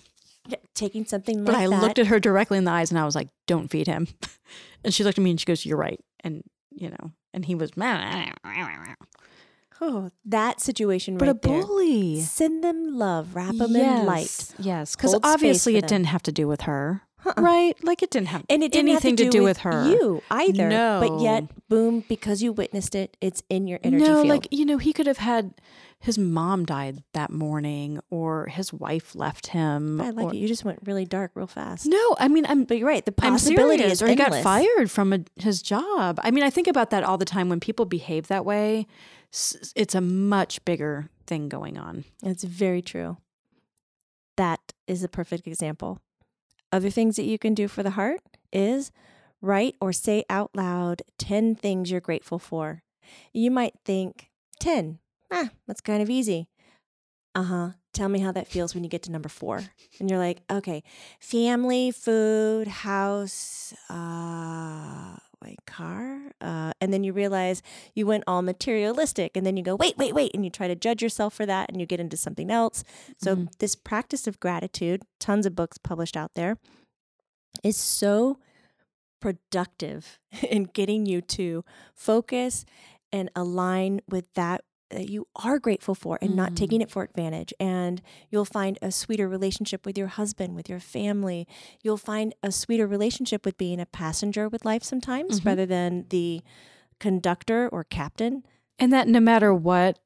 Yeah, 0.48 0.58
taking 0.74 1.04
something 1.04 1.44
But 1.44 1.54
I 1.54 1.68
that. 1.68 1.80
looked 1.80 1.98
at 1.98 2.08
her 2.08 2.18
directly 2.18 2.58
in 2.58 2.64
the 2.64 2.70
eyes 2.72 2.90
and 2.90 2.98
I 2.98 3.04
was 3.04 3.14
like, 3.14 3.28
don't 3.46 3.68
feed 3.68 3.86
him. 3.86 4.08
and 4.84 4.92
she 4.92 5.04
looked 5.04 5.16
at 5.18 5.22
me 5.22 5.30
and 5.30 5.38
she 5.38 5.46
goes, 5.46 5.64
you're 5.64 5.76
right. 5.78 6.00
And, 6.24 6.42
you 6.70 6.90
know, 6.90 7.12
and 7.32 7.44
he 7.44 7.54
was, 7.54 7.70
but 7.70 7.86
oh, 9.80 10.10
that 10.24 10.60
situation 10.60 11.14
was 11.14 11.22
a 11.22 11.32
right 11.32 11.42
there. 11.42 11.62
bully. 11.62 12.20
Send 12.22 12.64
them 12.64 12.98
love. 12.98 13.36
Wrap 13.36 13.54
them 13.54 13.76
in 13.76 14.04
light. 14.04 14.52
Yes. 14.58 14.96
Because 14.96 15.16
obviously 15.22 15.76
it 15.76 15.82
them. 15.82 15.88
didn't 15.88 16.06
have 16.06 16.22
to 16.24 16.32
do 16.32 16.48
with 16.48 16.62
her. 16.62 17.02
Right? 17.36 17.74
Like 17.84 18.02
it 18.02 18.10
didn't 18.10 18.28
have 18.28 18.44
And 18.50 18.64
it 18.64 18.72
didn't 18.72 18.88
anything 18.88 19.16
have 19.16 19.26
to, 19.26 19.30
do, 19.30 19.44
with, 19.44 19.58
her. 19.58 19.88
you 19.88 20.22
either. 20.28 20.68
But 21.00 21.20
yet, 21.20 21.44
boom, 21.68 22.02
because 22.08 22.42
you 22.42 22.52
witnessed 22.52 22.96
it, 22.96 23.16
it's 23.20 23.44
in 23.48 23.68
your 23.68 23.78
energy 23.84 24.04
no, 24.04 24.16
field. 24.22 24.26
like, 24.26 24.48
you 24.50 24.64
know, 24.64 24.78
he 24.78 24.92
could 24.92 25.06
have 25.06 25.18
had 25.18 25.54
his 26.02 26.18
mom 26.18 26.66
died 26.66 27.04
that 27.12 27.30
morning 27.30 28.00
or 28.10 28.46
his 28.48 28.72
wife 28.72 29.14
left 29.14 29.46
him. 29.48 30.00
I 30.00 30.10
like 30.10 30.26
or- 30.26 30.34
it. 30.34 30.36
You 30.36 30.48
just 30.48 30.64
went 30.64 30.80
really 30.84 31.04
dark 31.04 31.30
real 31.34 31.46
fast. 31.46 31.86
No, 31.86 32.16
I 32.18 32.26
mean, 32.26 32.44
I'm 32.48 32.64
But 32.64 32.78
you're 32.78 32.88
right. 32.88 33.04
The 33.04 33.12
possibility 33.12 33.84
is 33.84 34.02
or 34.02 34.08
he 34.08 34.16
got 34.16 34.34
fired 34.42 34.90
from 34.90 35.12
a, 35.12 35.20
his 35.36 35.62
job. 35.62 36.18
I 36.24 36.32
mean, 36.32 36.42
I 36.42 36.50
think 36.50 36.66
about 36.66 36.90
that 36.90 37.04
all 37.04 37.18
the 37.18 37.24
time 37.24 37.48
when 37.48 37.60
people 37.60 37.84
behave 37.84 38.26
that 38.26 38.44
way. 38.44 38.88
It's 39.76 39.94
a 39.94 40.00
much 40.00 40.64
bigger 40.64 41.08
thing 41.28 41.48
going 41.48 41.78
on. 41.78 42.04
It's 42.24 42.42
very 42.42 42.82
true. 42.82 43.18
That 44.36 44.72
is 44.88 45.04
a 45.04 45.08
perfect 45.08 45.46
example. 45.46 46.00
Other 46.72 46.90
things 46.90 47.14
that 47.14 47.24
you 47.24 47.38
can 47.38 47.54
do 47.54 47.68
for 47.68 47.84
the 47.84 47.90
heart 47.90 48.20
is 48.52 48.90
write 49.40 49.76
or 49.80 49.92
say 49.92 50.24
out 50.28 50.50
loud 50.54 51.02
10 51.18 51.54
things 51.54 51.92
you're 51.92 52.00
grateful 52.00 52.40
for. 52.40 52.82
You 53.32 53.52
might 53.52 53.74
think, 53.84 54.30
10, 54.58 54.98
ah, 55.32 55.50
that's 55.66 55.80
kind 55.80 56.02
of 56.02 56.08
easy. 56.10 56.46
Uh 57.34 57.42
huh. 57.44 57.68
Tell 57.94 58.08
me 58.10 58.20
how 58.20 58.30
that 58.32 58.46
feels 58.46 58.74
when 58.74 58.84
you 58.84 58.90
get 58.90 59.02
to 59.04 59.10
number 59.10 59.28
four. 59.28 59.62
And 59.98 60.08
you're 60.10 60.18
like, 60.18 60.42
okay, 60.50 60.82
family, 61.18 61.90
food, 61.90 62.68
house, 62.68 63.74
uh, 63.90 65.16
wait, 65.42 65.58
car. 65.66 66.20
Uh, 66.40 66.72
and 66.80 66.92
then 66.92 67.04
you 67.04 67.12
realize 67.14 67.62
you 67.94 68.06
went 68.06 68.24
all 68.26 68.42
materialistic. 68.42 69.34
And 69.36 69.46
then 69.46 69.56
you 69.56 69.62
go, 69.62 69.74
wait, 69.76 69.96
wait, 69.98 70.14
wait. 70.14 70.30
And 70.34 70.44
you 70.44 70.50
try 70.50 70.68
to 70.68 70.74
judge 70.74 71.02
yourself 71.02 71.32
for 71.34 71.46
that 71.46 71.70
and 71.70 71.80
you 71.80 71.86
get 71.86 72.00
into 72.00 72.16
something 72.18 72.50
else. 72.50 72.84
So, 73.18 73.36
Mhm. 73.36 73.58
this 73.58 73.74
practice 73.74 74.26
of 74.26 74.38
gratitude, 74.40 75.02
tons 75.18 75.46
of 75.46 75.54
books 75.56 75.78
published 75.78 76.16
out 76.16 76.32
there, 76.34 76.58
is 77.64 77.76
so 77.78 78.38
productive 79.20 80.18
in 80.50 80.64
getting 80.64 81.06
you 81.06 81.20
to 81.22 81.64
focus 81.94 82.64
and 83.12 83.30
align 83.36 84.00
with 84.08 84.32
that 84.34 84.64
that 84.92 85.08
you 85.10 85.26
are 85.36 85.58
grateful 85.58 85.94
for 85.94 86.18
and 86.22 86.36
not 86.36 86.54
taking 86.56 86.80
it 86.80 86.90
for 86.90 87.02
advantage. 87.02 87.52
And 87.58 88.00
you'll 88.30 88.44
find 88.44 88.78
a 88.80 88.90
sweeter 88.92 89.28
relationship 89.28 89.84
with 89.84 89.98
your 89.98 90.06
husband 90.08 90.54
with 90.54 90.68
your 90.68 90.80
family. 90.80 91.46
You'll 91.82 91.96
find 91.96 92.34
a 92.42 92.52
sweeter 92.52 92.86
relationship 92.86 93.44
with 93.44 93.58
being 93.58 93.80
a 93.80 93.86
passenger 93.86 94.48
with 94.48 94.64
life 94.64 94.82
sometimes 94.84 95.40
Mhm. 95.40 95.46
rather 95.46 95.66
than 95.66 96.06
the 96.10 96.42
conductor 96.98 97.68
or 97.68 97.84
captain. 97.84 98.44
And 98.78 98.92
that 98.92 99.08
no 99.08 99.20
matter 99.20 99.52
what, 99.52 99.98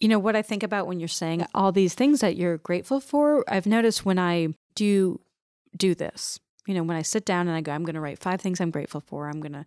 you 0.00 0.08
know, 0.08 0.18
what 0.18 0.36
I 0.36 0.42
think 0.42 0.62
about 0.62 0.86
when 0.86 1.00
you're 1.00 1.08
saying 1.08 1.46
all 1.54 1.72
these 1.72 1.94
things 1.94 2.20
that 2.20 2.36
you're 2.36 2.58
grateful 2.58 3.00
for, 3.00 3.44
I've 3.48 3.66
noticed 3.66 4.04
when 4.04 4.18
I 4.18 4.48
do 4.74 5.20
do 5.76 5.94
this, 5.94 6.38
you 6.66 6.74
know, 6.74 6.82
when 6.82 6.96
I 6.96 7.02
sit 7.02 7.24
down 7.24 7.48
and 7.48 7.56
I 7.56 7.60
go, 7.60 7.72
I'm 7.72 7.84
going 7.84 7.94
to 7.94 8.00
write 8.00 8.18
five 8.18 8.40
things 8.40 8.60
I'm 8.60 8.70
grateful 8.70 9.00
for, 9.00 9.28
I'm 9.28 9.40
going 9.40 9.52
to 9.52 9.64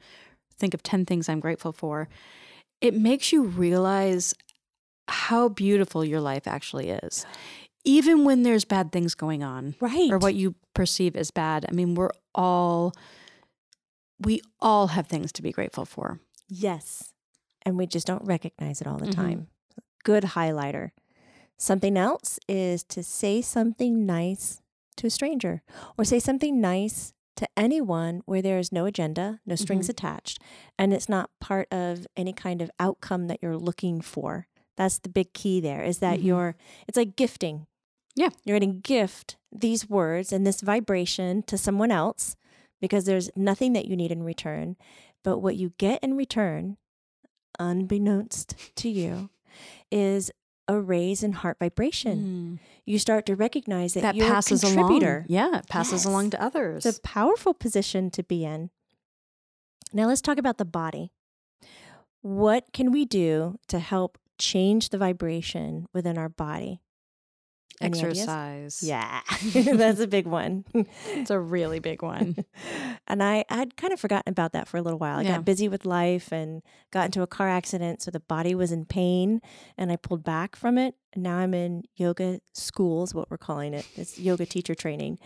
think 0.57 0.73
of 0.73 0.83
10 0.83 1.05
things 1.05 1.27
I'm 1.27 1.39
grateful 1.39 1.71
for, 1.71 2.07
it 2.81 2.93
makes 2.93 3.31
you 3.31 3.43
realize 3.43 4.33
how 5.07 5.49
beautiful 5.49 6.03
your 6.03 6.21
life 6.21 6.47
actually 6.47 6.89
is. 6.89 7.25
Even 7.83 8.25
when 8.25 8.43
there's 8.43 8.65
bad 8.65 8.91
things 8.91 9.13
going 9.13 9.43
on 9.43 9.75
right 9.79 10.11
or 10.11 10.17
what 10.17 10.33
you 10.35 10.55
perceive 10.73 11.15
as 11.15 11.29
bad. 11.31 11.65
I 11.69 11.71
mean, 11.71 11.93
we're 11.95 12.09
all, 12.33 12.93
we 14.19 14.41
all 14.59 14.87
have 14.87 15.07
things 15.07 15.31
to 15.33 15.41
be 15.41 15.51
grateful 15.51 15.85
for. 15.85 16.19
Yes. 16.47 17.11
And 17.63 17.77
we 17.77 17.85
just 17.87 18.07
don't 18.07 18.25
recognize 18.25 18.81
it 18.81 18.87
all 18.87 18.97
the 18.97 19.07
Mhm. 19.07 19.15
time. 19.15 19.47
Good 20.03 20.23
highlighter. 20.23 20.91
Something 21.57 21.97
else 21.97 22.39
is 22.47 22.83
to 22.85 23.03
say 23.03 23.41
something 23.41 24.05
nice 24.05 24.61
to 24.97 25.07
a 25.07 25.09
stranger 25.09 25.61
or 25.97 26.05
say 26.05 26.19
something 26.19 26.59
nice 26.59 27.13
to 27.35 27.47
anyone 27.57 28.21
where 28.25 28.41
there 28.41 28.57
is 28.59 28.71
no 28.71 28.85
agenda, 28.85 29.39
no 29.45 29.55
strings 29.55 29.87
Mhm. 29.87 29.89
attached, 29.91 30.39
and 30.79 30.93
it's 30.93 31.09
not 31.09 31.29
part 31.39 31.67
of 31.71 32.07
any 32.15 32.31
kind 32.33 32.61
of 32.61 32.71
outcome 32.79 33.27
that 33.27 33.39
you're 33.41 33.57
looking 33.57 33.99
for. 33.99 34.47
That's 34.77 34.99
the 34.99 35.09
big 35.09 35.33
key 35.33 35.59
there 35.61 35.83
is 35.83 35.99
that 35.99 36.19
Mhm. 36.19 36.23
you're, 36.25 36.55
it's 36.87 36.97
like 36.97 37.15
gifting. 37.15 37.67
Yeah. 38.15 38.29
You're 38.43 38.59
going 38.59 38.73
to 38.73 38.79
gift 38.79 39.37
these 39.51 39.89
words 39.89 40.31
and 40.33 40.45
this 40.45 40.61
vibration 40.61 41.43
to 41.43 41.57
someone 41.57 41.91
else 41.91 42.35
because 42.81 43.05
there's 43.05 43.29
nothing 43.35 43.73
that 43.73 43.85
you 43.85 43.95
need 43.95 44.11
in 44.11 44.23
return. 44.23 44.75
But 45.23 45.39
what 45.39 45.55
you 45.55 45.73
get 45.77 46.03
in 46.03 46.15
return, 46.17 46.77
unbeknownst 47.59 48.55
to 48.75 48.89
you, 48.89 49.29
is 49.91 50.31
a 50.67 50.79
raise 50.79 51.23
in 51.23 51.33
heart 51.33 51.57
vibration. 51.59 52.59
You 52.85 52.97
start 52.99 53.25
to 53.27 53.35
recognize 53.35 53.93
that, 53.93 53.99
Mm. 53.99 54.03
that 54.03 54.15
you're 54.15 54.27
passes 54.27 54.63
a 54.63 54.67
contributor. 54.67 55.17
along. 55.17 55.25
Yeah, 55.29 55.57
it 55.59 55.67
passes 55.67 56.03
Yes. 56.03 56.05
along 56.05 56.31
to 56.31 56.41
others. 56.41 56.85
It's 56.85 56.97
a 56.97 57.01
powerful 57.01 57.53
position 57.53 58.09
to 58.11 58.23
be 58.23 58.43
in. 58.45 58.71
Now 59.93 60.07
let's 60.07 60.21
talk 60.21 60.37
about 60.37 60.57
the 60.57 60.65
body. 60.65 61.11
What 62.21 62.73
can 62.73 62.91
we 62.91 63.05
do 63.05 63.59
to 63.67 63.79
help 63.79 64.17
change 64.37 64.89
the 64.89 64.97
vibration 64.97 65.87
within 65.93 66.17
our 66.17 66.29
body? 66.29 66.81
Any 67.81 67.99
ideas? 67.99 68.19
Exercise. 68.21 68.83
Yeah, 68.83 69.19
that's 69.53 69.99
a 69.99 70.07
big 70.07 70.27
one. 70.27 70.63
It's 71.07 71.29
a 71.29 71.37
really 71.37 71.79
big 71.79 72.01
one. 72.01 72.37
and 73.07 73.21
I 73.21 73.43
had 73.49 73.75
kind 73.75 73.91
of 73.91 73.99
forgotten 73.99 74.31
about 74.31 74.53
that 74.53 74.69
for 74.69 74.77
a 74.77 74.81
little 74.81 74.97
while. 74.97 75.19
I 75.19 75.23
Yeah. 75.23 75.35
got 75.35 75.45
busy 75.45 75.67
with 75.67 75.85
life 75.85 76.31
and 76.31 76.61
got 76.91 77.07
into 77.07 77.21
a 77.21 77.27
car 77.27 77.49
accident, 77.49 78.01
so 78.01 78.11
the 78.11 78.21
body 78.21 78.55
was 78.55 78.71
in 78.71 78.85
pain, 78.85 79.41
and 79.77 79.91
I 79.91 79.97
pulled 79.97 80.23
back 80.23 80.55
from 80.55 80.77
it. 80.77 80.95
And 81.13 81.23
now 81.23 81.35
I'm 81.37 81.53
in 81.53 81.83
yoga 81.97 82.39
schools, 82.53 83.13
what 83.13 83.29
we're 83.29 83.37
calling 83.37 83.73
it. 83.73 83.85
It's 83.97 84.17
yoga 84.17 84.45
teacher 84.45 84.73
training, 84.73 85.19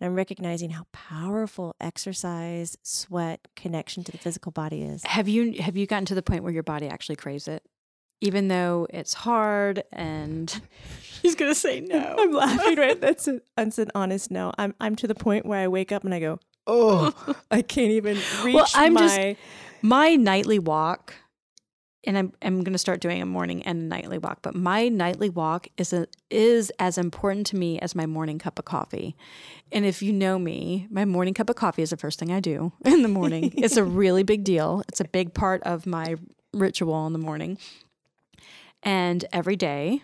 and 0.00 0.06
I'm 0.06 0.14
recognizing 0.14 0.70
how 0.70 0.86
powerful 0.92 1.74
exercise, 1.80 2.76
sweat, 2.84 3.48
connection 3.56 4.04
to 4.04 4.12
the 4.12 4.18
physical 4.18 4.52
body 4.52 4.82
is. 4.82 5.02
have 5.04 5.26
you 5.28 5.60
have 5.60 5.76
you 5.76 5.86
gotten 5.88 6.04
to 6.06 6.14
the 6.14 6.22
point 6.22 6.44
where 6.44 6.52
your 6.52 6.62
body 6.62 6.86
actually 6.88 7.16
craves 7.16 7.48
it? 7.48 7.64
Even 8.20 8.48
though 8.48 8.86
it's 8.90 9.12
hard 9.14 9.82
and 9.92 10.60
he's 11.22 11.34
gonna 11.34 11.54
say 11.54 11.80
no. 11.80 12.14
I'm 12.18 12.32
laughing, 12.32 12.76
right? 12.76 13.00
That's, 13.06 13.28
a, 13.28 13.40
that's 13.56 13.78
an 13.78 13.90
honest 13.94 14.30
no. 14.30 14.52
I'm 14.58 14.74
I'm 14.80 14.96
to 14.96 15.06
the 15.06 15.14
point 15.14 15.46
where 15.46 15.60
I 15.60 15.68
wake 15.68 15.92
up 15.92 16.04
and 16.04 16.14
I 16.14 16.20
go, 16.20 16.38
oh, 16.66 17.12
I 17.50 17.62
can't 17.62 17.90
even 17.92 18.18
reach 18.42 18.72
I'm 18.74 18.94
my. 18.94 19.00
just- 19.00 19.40
my 19.82 20.16
nightly 20.16 20.58
walk 20.58 21.14
and 22.04 22.16
I'm 22.16 22.32
I'm 22.40 22.62
going 22.64 22.72
to 22.72 22.78
start 22.78 23.00
doing 23.00 23.20
a 23.20 23.26
morning 23.26 23.62
and 23.64 23.78
a 23.78 23.84
nightly 23.84 24.18
walk, 24.18 24.38
but 24.42 24.54
my 24.54 24.88
nightly 24.88 25.28
walk 25.28 25.68
is 25.76 25.92
a, 25.92 26.06
is 26.30 26.72
as 26.78 26.96
important 26.98 27.46
to 27.48 27.56
me 27.56 27.78
as 27.80 27.94
my 27.94 28.06
morning 28.06 28.38
cup 28.38 28.58
of 28.58 28.64
coffee. 28.64 29.14
And 29.72 29.84
if 29.84 30.02
you 30.02 30.12
know 30.12 30.38
me, 30.38 30.86
my 30.90 31.04
morning 31.04 31.34
cup 31.34 31.50
of 31.50 31.56
coffee 31.56 31.82
is 31.82 31.90
the 31.90 31.96
first 31.96 32.18
thing 32.18 32.32
I 32.32 32.40
do 32.40 32.72
in 32.84 33.02
the 33.02 33.08
morning. 33.08 33.52
it's 33.56 33.76
a 33.76 33.84
really 33.84 34.22
big 34.22 34.42
deal. 34.44 34.82
It's 34.88 35.00
a 35.00 35.04
big 35.04 35.34
part 35.34 35.62
of 35.64 35.84
my 35.86 36.16
ritual 36.54 37.06
in 37.06 37.12
the 37.12 37.18
morning. 37.18 37.58
And 38.86 39.24
every 39.32 39.56
day 39.56 40.02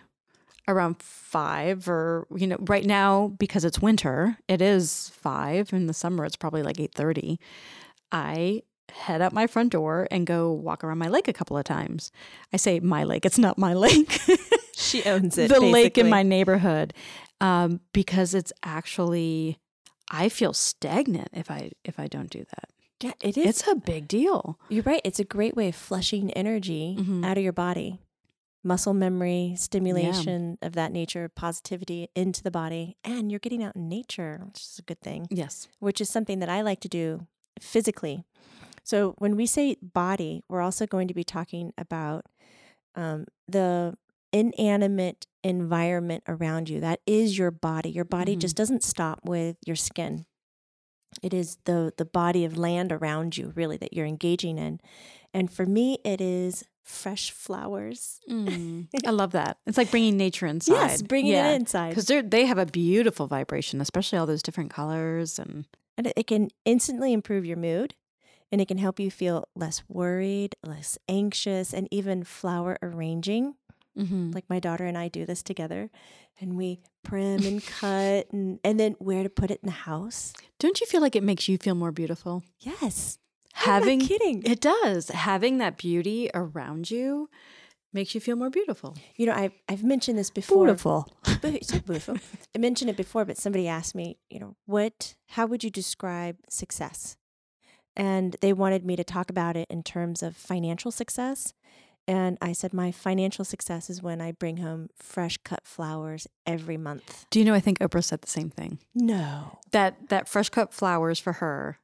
around 0.67 1.01
5 1.01 1.89
or 1.89 2.27
you 2.35 2.47
know 2.47 2.57
right 2.61 2.85
now 2.85 3.29
because 3.39 3.65
it's 3.65 3.81
winter, 3.81 4.37
it 4.47 4.61
is 4.61 5.09
5 5.15 5.73
in 5.73 5.87
the 5.87 5.93
summer 5.93 6.23
it's 6.25 6.35
probably 6.35 6.61
like 6.63 6.77
8:30. 6.77 7.37
I 8.11 8.61
head 8.91 9.21
out 9.21 9.33
my 9.33 9.47
front 9.47 9.71
door 9.71 10.07
and 10.11 10.27
go 10.27 10.51
walk 10.51 10.83
around 10.83 10.99
my 10.99 11.07
lake 11.07 11.27
a 11.27 11.33
couple 11.33 11.57
of 11.57 11.63
times. 11.63 12.11
I 12.53 12.57
say 12.57 12.79
my 12.79 13.03
lake, 13.03 13.25
it's 13.25 13.39
not 13.39 13.57
my 13.57 13.73
lake. 13.87 14.19
she 14.75 15.03
owns 15.05 15.37
it. 15.37 15.49
the 15.49 15.59
lake 15.61 15.97
in 15.97 16.09
my 16.09 16.21
neighborhood 16.23 16.93
um, 17.41 17.79
because 17.93 18.33
it's 18.35 18.53
actually 18.63 19.57
I 20.11 20.29
feel 20.29 20.53
stagnant 20.53 21.29
if 21.33 21.49
I 21.49 21.71
if 21.83 21.99
I 21.99 22.07
don't 22.07 22.29
do 22.29 22.39
that. 22.53 22.69
Yeah, 23.01 23.13
it 23.21 23.37
is. 23.37 23.45
It's 23.47 23.67
a 23.67 23.75
big 23.75 24.07
deal. 24.07 24.57
You're 24.69 24.83
right. 24.83 25.01
It's 25.03 25.19
a 25.19 25.25
great 25.25 25.55
way 25.55 25.69
of 25.69 25.75
flushing 25.75 26.31
energy 26.31 26.95
Mhm. 26.99 27.25
out 27.25 27.37
of 27.37 27.43
your 27.43 27.51
body. 27.53 27.99
Muscle 28.63 28.93
memory, 28.93 29.55
stimulation 29.57 30.57
of 30.61 30.73
that 30.73 30.91
nature, 30.91 31.27
positivity 31.29 32.07
into 32.15 32.41
the 32.41 32.51
body. 32.51 32.95
And 33.03 33.29
you're 33.31 33.39
getting 33.39 33.63
out 33.63 33.75
in 33.75 33.89
nature, 33.89 34.41
which 34.45 34.61
is 34.61 34.79
a 34.79 34.83
good 34.83 35.01
thing, 35.01 35.27
Yes. 35.29 35.67
which 35.79 35.99
is 35.99 36.09
something 36.09 36.39
that 36.39 36.49
I 36.49 36.61
like 36.61 36.79
to 36.81 36.87
do 36.87 37.27
physically. 37.59 38.23
So 38.83 39.15
when 39.17 39.35
we 39.35 39.45
say 39.45 39.75
body, 39.81 40.43
we're 40.49 40.61
also 40.61 40.85
going 40.85 41.07
to 41.09 41.13
be 41.13 41.23
talking 41.23 41.73
about 41.77 42.25
um, 42.95 43.25
the 43.47 43.97
inanimate 44.31 45.27
environment 45.43 46.23
around 46.27 46.69
you. 46.69 46.79
That 46.79 46.99
is 47.05 47.37
your 47.37 47.51
body. 47.51 47.89
Your 47.89 48.05
body 48.05 48.35
Mhm. 48.35 48.39
just 48.39 48.55
doesn't 48.55 48.83
stop 48.83 49.19
with 49.25 49.57
your 49.65 49.75
skin. 49.75 50.25
It 51.21 51.33
is 51.33 51.57
the 51.65 51.93
the 51.97 52.05
body 52.05 52.43
of 52.43 52.57
land 52.57 52.91
around 52.91 53.37
you 53.37 53.51
really 53.55 53.77
that 53.77 53.93
you're 53.93 54.05
engaging 54.07 54.57
in. 54.57 54.79
And 55.33 55.51
for 55.51 55.65
me 55.65 55.97
it 56.03 56.21
is 56.21 56.63
fresh 56.83 57.31
flowers. 57.31 58.19
Mm, 58.29 58.87
I 59.07 59.11
love 59.11 59.31
that. 59.31 59.57
It's 59.65 59.77
like 59.77 59.89
bringing 59.91 60.17
nature 60.17 60.45
inside. 60.45 60.73
Yes, 60.73 61.01
bringing 61.01 61.33
it 61.33 61.55
inside. 61.55 61.89
because 61.89 62.05
they 62.05 62.21
they 62.21 62.45
have 62.45 62.57
a 62.57 62.65
beautiful 62.65 63.27
vibration, 63.27 63.81
especially 63.81 64.17
all 64.19 64.25
those 64.25 64.43
different 64.43 64.69
colors 64.71 65.39
and 65.39 65.65
And 65.97 66.07
it- 66.15 66.27
can 66.27 66.49
instantly 66.65 67.13
improve 67.13 67.45
your 67.45 67.57
mood 67.57 67.95
and 68.51 68.59
it 68.61 68.67
can 68.67 68.77
help 68.77 68.99
you 68.99 69.09
feel 69.09 69.47
less 69.55 69.81
worried, 69.87 70.55
less 70.63 70.97
anxious, 71.09 71.73
and 71.73 71.87
even 71.91 72.23
flower 72.23 72.77
arranging. 72.83 73.55
Mhm. 73.97 74.33
Like 74.33 74.49
my 74.49 74.59
daughter 74.59 74.85
and 74.85 74.97
I 74.97 75.07
do 75.07 75.25
this 75.25 75.41
together 75.43 75.89
and 76.41 76.57
we 76.57 76.79
prim 77.03 77.45
and 77.45 77.63
cut 77.79 78.27
and, 78.33 78.59
and 78.63 78.79
then 78.79 78.95
where 78.99 79.23
to 79.23 79.29
put 79.29 79.51
it 79.51 79.59
in 79.63 79.67
the 79.67 79.71
house. 79.89 80.33
Don't 80.59 80.81
you 80.81 80.87
feel 80.87 81.01
like 81.01 81.15
it 81.15 81.23
makes 81.23 81.47
you 81.47 81.57
feel 81.57 81.75
more 81.75 81.91
beautiful? 81.91 82.43
Yes. 82.59 83.17
Having 83.53 83.93
I'm 83.93 83.99
not 83.99 84.07
kidding. 84.07 84.43
it 84.43 84.61
does 84.61 85.09
having 85.09 85.57
that 85.59 85.77
beauty 85.77 86.29
around 86.33 86.91
you 86.91 87.29
makes 87.93 88.15
you 88.15 88.21
feel 88.21 88.35
more 88.35 88.49
beautiful. 88.49 88.95
You 89.15 89.27
know, 89.27 89.33
I've, 89.33 89.53
I've 89.69 89.83
mentioned 89.83 90.17
this 90.17 90.29
before. 90.29 90.65
Beautiful. 90.65 91.13
So 91.61 91.79
beautiful. 91.79 92.17
I 92.55 92.57
mentioned 92.57 92.89
it 92.89 92.97
before, 92.97 93.25
but 93.25 93.37
somebody 93.37 93.67
asked 93.67 93.95
me, 93.95 94.17
you 94.29 94.39
know, 94.39 94.55
what, 94.65 95.15
how 95.29 95.45
would 95.45 95.63
you 95.63 95.69
describe 95.69 96.37
success? 96.49 97.17
And 97.95 98.35
they 98.41 98.53
wanted 98.53 98.85
me 98.85 98.95
to 98.95 99.03
talk 99.03 99.29
about 99.29 99.55
it 99.55 99.67
in 99.69 99.83
terms 99.83 100.23
of 100.23 100.35
financial 100.35 100.89
success. 100.91 101.53
And 102.07 102.37
I 102.41 102.51
said, 102.53 102.73
my 102.73 102.91
financial 102.91 103.45
success 103.45 103.89
is 103.89 104.01
when 104.01 104.19
I 104.19 104.31
bring 104.31 104.57
home 104.57 104.89
fresh 104.97 105.37
cut 105.43 105.65
flowers 105.65 106.27
every 106.45 106.77
month. 106.77 107.25
Do 107.29 107.39
you 107.39 107.45
know? 107.45 107.53
I 107.53 107.59
think 107.59 107.79
Oprah 107.79 108.03
said 108.03 108.21
the 108.21 108.29
same 108.29 108.49
thing. 108.49 108.79
No. 108.93 109.59
That 109.71 110.09
that 110.09 110.27
fresh 110.27 110.49
cut 110.49 110.73
flowers 110.73 111.19
for 111.19 111.33
her 111.33 111.79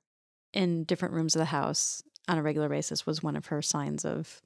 in 0.54 0.84
different 0.84 1.14
rooms 1.14 1.36
of 1.36 1.40
the 1.40 1.46
house 1.46 2.02
on 2.28 2.38
a 2.38 2.44
regular 2.44 2.70
basis 2.70 3.06
was 3.06 3.22
one 3.24 3.36
of 3.36 3.48
her 3.48 3.62
signs 3.62 4.06
of 4.06 4.42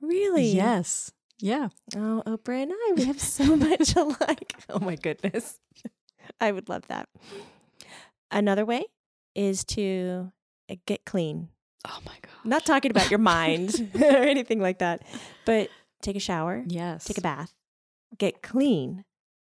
Really? 0.00 0.48
yes, 0.48 1.10
yeah. 1.38 1.68
Oh, 1.96 2.22
Oprah 2.26 2.62
and 2.62 2.72
I, 2.72 2.92
we 2.96 3.04
have 3.04 3.20
so 3.38 3.56
much 3.56 3.94
alike. 3.96 4.54
Oh 4.68 4.78
my 4.80 4.96
goodness. 4.96 5.58
I 6.40 6.52
would 6.52 6.68
love 6.68 6.86
that. 6.88 7.08
Another 8.30 8.64
way 8.64 8.84
is 9.34 9.64
to 9.64 10.32
uh, 10.70 10.76
get 10.86 11.04
clean. 11.04 11.48
Oh 11.86 11.98
my 12.04 12.14
god. 12.22 12.32
Not 12.44 12.64
talking 12.66 12.90
about 12.90 13.10
your 13.10 13.18
mind 13.18 13.90
or 14.00 14.04
anything 14.04 14.60
like 14.60 14.78
that, 14.78 15.02
but 15.44 15.68
take 16.02 16.16
a 16.16 16.20
shower, 16.20 16.62
Yes. 16.66 17.04
take 17.04 17.18
a 17.18 17.22
bath, 17.22 17.52
get 18.18 18.42
clean, 18.42 19.04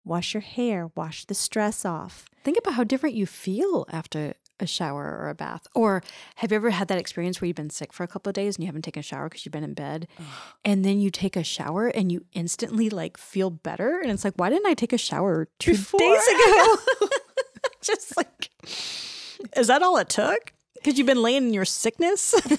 wash 0.04 0.34
your 0.34 0.40
hair, 0.42 0.90
wash 0.94 1.24
the 1.24 1.34
stress 1.34 1.84
off. 1.84 2.26
Think 2.44 2.56
about 2.58 2.74
how 2.74 2.84
different 2.84 3.14
you 3.16 3.26
feel 3.26 3.86
after 3.90 4.34
a 4.60 4.66
shower 4.66 5.18
or 5.20 5.28
a 5.28 5.34
bath. 5.34 5.66
Or 5.74 6.02
have 6.36 6.50
you 6.50 6.56
ever 6.56 6.70
had 6.70 6.88
that 6.88 6.98
experience 6.98 7.40
where 7.40 7.46
you've 7.46 7.56
been 7.56 7.70
sick 7.70 7.92
for 7.92 8.02
a 8.04 8.08
couple 8.08 8.30
of 8.30 8.34
days 8.34 8.56
and 8.56 8.64
you 8.64 8.66
haven't 8.66 8.82
taken 8.82 9.00
a 9.00 9.02
shower 9.02 9.28
because 9.28 9.44
you've 9.44 9.52
been 9.52 9.64
in 9.64 9.74
bed? 9.74 10.08
And 10.64 10.84
then 10.84 11.00
you 11.00 11.10
take 11.10 11.36
a 11.36 11.44
shower 11.44 11.88
and 11.88 12.10
you 12.10 12.24
instantly 12.32 12.90
like 12.90 13.16
feel 13.16 13.50
better. 13.50 14.00
And 14.00 14.10
it's 14.10 14.24
like, 14.24 14.34
why 14.36 14.50
didn't 14.50 14.66
I 14.66 14.74
take 14.74 14.92
a 14.92 14.98
shower 14.98 15.48
two 15.58 15.72
Before. 15.72 15.98
days 16.00 16.26
ago? 16.28 16.76
Just 17.82 18.16
like, 18.16 18.50
is 19.56 19.66
that 19.68 19.82
all 19.82 19.96
it 19.98 20.08
took? 20.08 20.52
Because 20.74 20.98
you've 20.98 21.06
been 21.06 21.22
laying 21.22 21.48
in 21.48 21.54
your 21.54 21.64
sickness? 21.64 22.34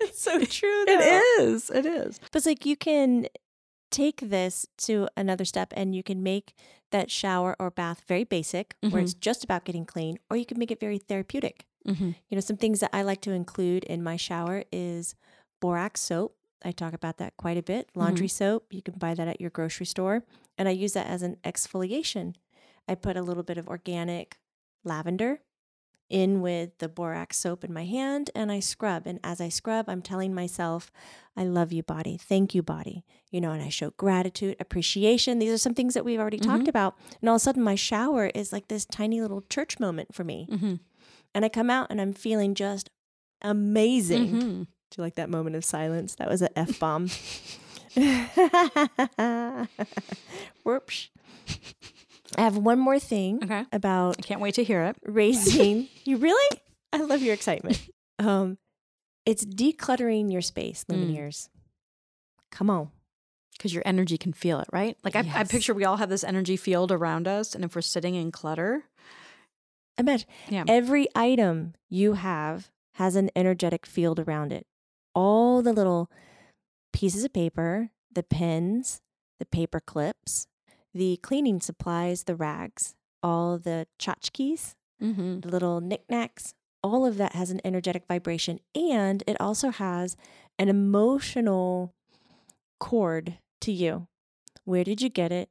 It's 0.00 0.22
so 0.22 0.38
true. 0.44 0.84
it 0.88 1.40
is. 1.40 1.70
It 1.70 1.84
is. 1.84 2.20
But 2.30 2.36
it's 2.36 2.46
like 2.46 2.64
you 2.64 2.76
can 2.76 3.26
take 3.90 4.20
this 4.20 4.66
to 4.78 5.08
another 5.16 5.44
step 5.44 5.72
and 5.76 5.94
you 5.94 6.02
can 6.02 6.22
make 6.22 6.54
that 6.90 7.10
shower 7.10 7.54
or 7.58 7.70
bath 7.70 8.02
very 8.08 8.24
basic, 8.24 8.74
where 8.80 9.02
it's 9.02 9.14
just 9.14 9.44
about 9.44 9.64
getting 9.64 9.84
clean, 9.84 10.18
or 10.30 10.36
you 10.36 10.46
can 10.46 10.58
make 10.58 10.70
it 10.70 10.80
very 10.80 10.98
therapeutic. 10.98 11.66
Mm-hmm. 11.86 12.10
You 12.28 12.34
know, 12.34 12.40
some 12.40 12.56
things 12.56 12.80
that 12.80 12.90
I 12.94 13.02
like 13.02 13.20
to 13.22 13.32
include 13.32 13.84
in 13.84 14.02
my 14.02 14.16
shower 14.16 14.64
is 14.72 15.14
borax 15.60 16.00
soap. 16.00 16.34
I 16.64 16.72
talk 16.72 16.92
about 16.92 17.18
that 17.18 17.36
quite 17.36 17.56
a 17.56 17.62
bit. 17.62 17.88
Laundry 17.94 18.28
soap, 18.28 18.66
you 18.70 18.82
can 18.82 18.94
buy 18.94 19.14
that 19.14 19.28
at 19.28 19.40
your 19.40 19.50
grocery 19.50 19.86
store. 19.86 20.24
And 20.56 20.68
I 20.68 20.72
use 20.72 20.94
that 20.94 21.06
as 21.06 21.22
an 21.22 21.36
exfoliation. 21.44 22.34
I 22.88 22.94
put 22.94 23.16
a 23.16 23.22
little 23.22 23.42
bit 23.42 23.58
of 23.58 23.68
organic 23.68 24.38
lavender 24.84 25.40
in 26.10 26.40
with 26.40 26.76
the 26.78 26.88
borax 26.88 27.38
soap 27.38 27.64
in 27.64 27.72
my 27.72 27.84
hand 27.84 28.30
and 28.34 28.50
I 28.50 28.60
scrub. 28.60 29.06
And 29.06 29.20
as 29.22 29.40
I 29.40 29.48
scrub, 29.48 29.88
I'm 29.88 30.02
telling 30.02 30.34
myself, 30.34 30.90
I 31.36 31.44
love 31.44 31.72
you, 31.72 31.82
body. 31.82 32.16
Thank 32.16 32.54
you, 32.54 32.62
body. 32.62 33.04
You 33.30 33.40
know, 33.40 33.52
and 33.52 33.62
I 33.62 33.68
show 33.68 33.90
gratitude, 33.90 34.56
appreciation. 34.58 35.38
These 35.38 35.52
are 35.52 35.58
some 35.58 35.74
things 35.74 35.94
that 35.94 36.04
we've 36.04 36.18
already 36.18 36.38
talked 36.38 36.66
about. 36.68 36.96
And 37.20 37.28
all 37.28 37.36
of 37.36 37.40
a 37.40 37.44
sudden, 37.44 37.62
my 37.62 37.74
shower 37.74 38.26
is 38.34 38.52
like 38.52 38.68
this 38.68 38.86
tiny 38.86 39.20
little 39.20 39.42
church 39.50 39.78
moment 39.78 40.14
for 40.14 40.24
me 40.24 40.46
Mm-hmm. 40.50 40.74
and 41.34 41.44
I 41.44 41.48
come 41.50 41.68
out 41.70 41.88
and 41.90 42.00
I'm 42.00 42.14
feeling 42.14 42.54
just 42.54 42.88
amazing. 43.42 44.28
Mm-hmm. 44.28 44.62
Do 44.62 44.66
you 44.96 45.02
like 45.04 45.16
that 45.16 45.28
moment 45.28 45.56
of 45.56 45.64
silence? 45.64 46.14
That 46.14 46.28
was 46.30 46.40
an 46.40 46.48
F 46.56 46.78
bomb. 46.80 47.10
Whoops. 50.64 51.10
I 52.36 52.42
have 52.42 52.56
one 52.58 52.78
more 52.78 52.98
thing 52.98 53.40
Okay. 53.42 53.64
about 53.72 54.16
I 54.18 54.22
can't 54.22 54.40
wait 54.40 54.54
to 54.54 54.64
hear 54.64 54.82
it. 54.84 54.96
raising. 55.04 55.88
you 56.04 56.16
really? 56.18 56.60
I 56.92 56.98
love 56.98 57.22
your 57.22 57.34
excitement. 57.34 57.88
Um, 58.18 58.58
it's 59.24 59.44
decluttering 59.44 60.32
your 60.32 60.40
space, 60.42 60.84
Mm. 60.88 61.48
Come 62.50 62.70
on. 62.70 62.90
because 63.52 63.74
your 63.74 63.82
energy 63.86 64.16
can 64.18 64.32
feel 64.32 64.60
it, 64.60 64.68
right? 64.72 64.96
Like 65.04 65.16
I, 65.16 65.20
I 65.34 65.44
picture 65.44 65.74
we 65.74 65.84
all 65.84 65.96
have 65.96 66.08
this 66.08 66.24
energy 66.24 66.56
field 66.56 66.92
around 66.92 67.26
us, 67.28 67.54
and 67.54 67.64
if 67.64 67.74
we're 67.74 67.80
sitting 67.82 68.14
in 68.14 68.30
clutter, 68.32 68.84
Imagine 69.98 70.28
Yeah. 70.48 70.64
every 70.68 71.08
item 71.16 71.74
you 71.88 72.12
have 72.12 72.70
has 72.94 73.16
an 73.16 73.30
energetic 73.34 73.84
field 73.84 74.20
around 74.20 74.52
it. 74.52 74.64
All 75.14 75.60
the 75.60 75.72
little 75.72 76.08
pieces 76.92 77.24
of 77.24 77.32
paper, 77.32 77.90
the 78.12 78.22
pens, 78.22 79.00
the 79.40 79.44
paper 79.46 79.80
clips, 79.80 80.46
the 80.94 81.18
cleaning 81.18 81.60
supplies, 81.60 82.24
the 82.24 82.34
rags, 82.34 82.94
all 83.22 83.58
the 83.58 83.86
tchotchkes, 83.98 84.74
mm-hmm. 85.02 85.40
the 85.40 85.48
little 85.48 85.80
knickknacks, 85.80 86.54
all 86.82 87.04
of 87.04 87.16
that 87.16 87.32
has 87.32 87.50
an 87.50 87.60
energetic 87.64 88.06
vibration. 88.06 88.60
And 88.74 89.22
it 89.26 89.40
also 89.40 89.70
has 89.70 90.16
an 90.58 90.68
emotional 90.68 91.94
cord 92.78 93.38
to 93.60 93.72
you. 93.72 94.06
Where 94.64 94.84
did 94.84 95.02
you 95.02 95.08
get 95.08 95.32
it? 95.32 95.48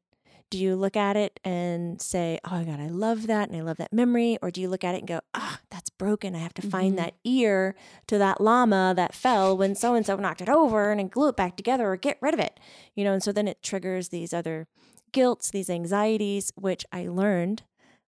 Do 0.50 0.58
you 0.58 0.76
look 0.76 0.96
at 0.96 1.18
it 1.18 1.40
and 1.44 2.02
say, 2.02 2.40
Oh 2.46 2.52
my 2.52 2.64
God, 2.64 2.80
I 2.80 2.88
love 2.88 3.28
that 3.28 3.50
and 3.50 3.58
I 3.58 3.62
love 3.62 3.78
that 3.78 3.92
memory? 3.92 4.38
Or 4.42 4.50
do 4.50 4.62
you 4.62 4.70
look 4.70 4.84
at 4.84 4.96
it 4.96 5.00
and 5.00 5.08
go, 5.08 5.20
Ah, 5.34 5.60
that's 5.70 5.90
broken. 5.90 6.36
I 6.36 6.40
have 6.40 6.54
to 6.56 6.62
find 6.62 6.98
that 6.98 7.16
ear 7.26 7.76
to 8.08 8.18
that 8.18 8.40
llama 8.40 8.94
that 8.96 9.14
fell 9.14 9.58
when 9.58 9.76
so 9.76 9.94
and 9.94 10.06
so 10.06 10.16
knocked 10.16 10.42
it 10.42 10.50
over 10.50 10.90
and 10.92 11.00
then 11.00 11.10
glue 11.10 11.30
it 11.30 11.36
back 11.36 11.58
together 11.58 11.92
or 11.92 11.98
get 11.98 12.18
rid 12.22 12.34
of 12.34 12.40
it. 12.40 12.60
You 12.96 13.04
know, 13.04 13.14
and 13.14 13.24
so 13.24 13.32
then 13.32 13.48
it 13.48 13.62
triggers 13.62 14.10
these 14.10 14.34
other 14.34 14.68
guilts, 15.12 15.52
these 15.52 15.70
anxieties, 15.70 16.52
which 16.56 16.86
I 16.92 17.08
learned 17.08 17.64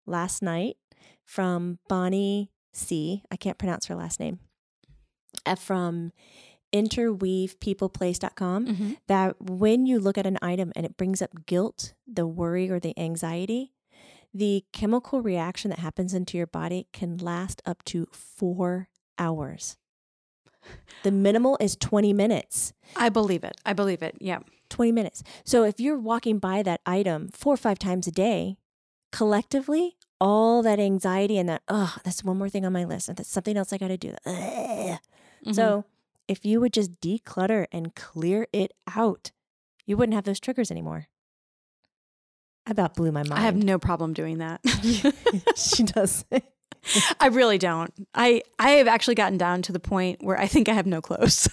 last 0.06 0.42
night 0.42 0.78
from 1.26 1.80
Bonnie 1.88 2.52
C. 2.74 3.24
I 3.32 3.36
can't 3.36 3.58
pronounce 3.58 3.88
her 3.88 3.96
last 3.96 4.20
name. 4.20 4.40
Uh, 5.46 5.56
from 5.56 6.12
interweavepeopleplace.com 6.72 8.66
Mm-hmm. 8.66 8.92
that 9.08 9.36
when 9.40 9.86
you 9.86 10.00
look 10.00 10.18
at 10.18 10.26
an 10.26 10.38
item 10.42 10.72
and 10.76 10.86
it 10.86 10.98
brings 10.98 11.22
up 11.22 11.46
guilt, 11.46 11.94
the 12.08 12.26
worry, 12.28 12.70
or 12.70 12.80
the 12.80 12.98
anxiety, 13.00 13.74
the 14.34 14.64
chemical 14.74 15.22
reaction 15.22 15.70
that 15.70 15.80
happens 15.80 16.14
into 16.14 16.38
your 16.38 16.48
body 16.48 16.88
can 16.94 17.18
last 17.18 17.62
up 17.66 17.84
to 17.86 18.08
four 18.12 18.90
hours. 19.18 19.78
The 21.04 21.12
minimal 21.12 21.58
is 21.60 21.76
20 21.78 22.14
minutes. 22.14 22.74
I 22.96 23.10
believe 23.10 23.44
it. 23.44 23.56
I 23.66 23.74
believe 23.74 24.04
it. 24.04 24.18
Yeah. 24.20 24.40
20 24.70 24.92
minutes. 24.92 25.24
So 25.46 25.64
if 25.64 25.80
you're 25.80 25.98
walking 25.98 26.38
by 26.38 26.62
that 26.64 26.82
item 26.86 27.30
four 27.30 27.54
or 27.54 27.58
five 27.58 27.80
times 27.80 28.06
a 28.08 28.12
day, 28.12 28.58
collectively, 29.12 29.98
all 30.22 30.62
that 30.62 30.80
anxiety 30.80 31.38
and 31.38 31.48
that, 31.50 31.64
oh, 31.68 31.96
that's 32.04 32.24
one 32.24 32.38
more 32.38 32.50
thing 32.50 32.66
on 32.66 32.74
my 32.74 32.84
list, 32.84 33.08
and 33.10 33.18
that's 33.18 33.30
something 33.32 33.58
else 33.58 33.72
I 33.74 33.78
got 33.78 33.88
to 33.88 33.98
do. 33.98 34.14
Mm-hmm. 34.28 35.54
So 35.54 35.86
if 36.30 36.46
you 36.46 36.62
would 36.62 36.72
just 36.72 37.02
declutter 37.02 37.66
and 37.72 37.96
clear 37.96 38.48
it 38.54 38.72
out, 38.96 39.32
you 39.86 39.98
wouldn't 39.98 40.14
have 40.14 40.24
those 40.24 40.40
triggers 40.40 40.70
anymore. 40.70 41.08
I 42.68 42.72
about 42.72 42.96
blew 42.96 43.12
my 43.12 43.24
mind. 43.24 43.34
I 43.34 43.42
have 43.42 43.56
no 43.56 43.80
problem 43.80 44.14
doing 44.14 44.38
that. 44.38 44.62
she 45.58 45.84
does. 45.84 46.24
I 47.20 47.28
really 47.28 47.58
don't. 47.58 47.92
I 48.14 48.44
I 48.60 48.72
have 48.72 48.88
actually 48.88 49.16
gotten 49.16 49.40
down 49.40 49.64
to 49.64 49.72
the 49.72 49.80
point 49.80 50.24
where 50.24 50.40
I 50.40 50.46
think 50.46 50.70
I 50.70 50.74
have 50.74 50.86
no 50.86 51.02
clothes. 51.02 51.50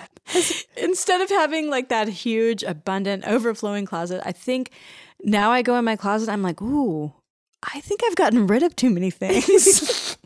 Instead 0.76 1.20
of 1.20 1.28
having 1.28 1.68
like 1.68 1.88
that 1.88 2.08
huge, 2.08 2.62
abundant, 2.62 3.26
overflowing 3.26 3.86
closet, 3.86 4.22
I 4.24 4.32
think 4.32 4.70
now 5.22 5.50
I 5.50 5.62
go 5.62 5.76
in 5.76 5.84
my 5.84 5.96
closet. 5.96 6.28
I'm 6.28 6.42
like, 6.42 6.62
ooh, 6.62 7.12
I 7.62 7.80
think 7.80 8.02
I've 8.04 8.16
gotten 8.16 8.46
rid 8.46 8.62
of 8.62 8.76
too 8.76 8.90
many 8.90 9.10
things. 9.10 10.16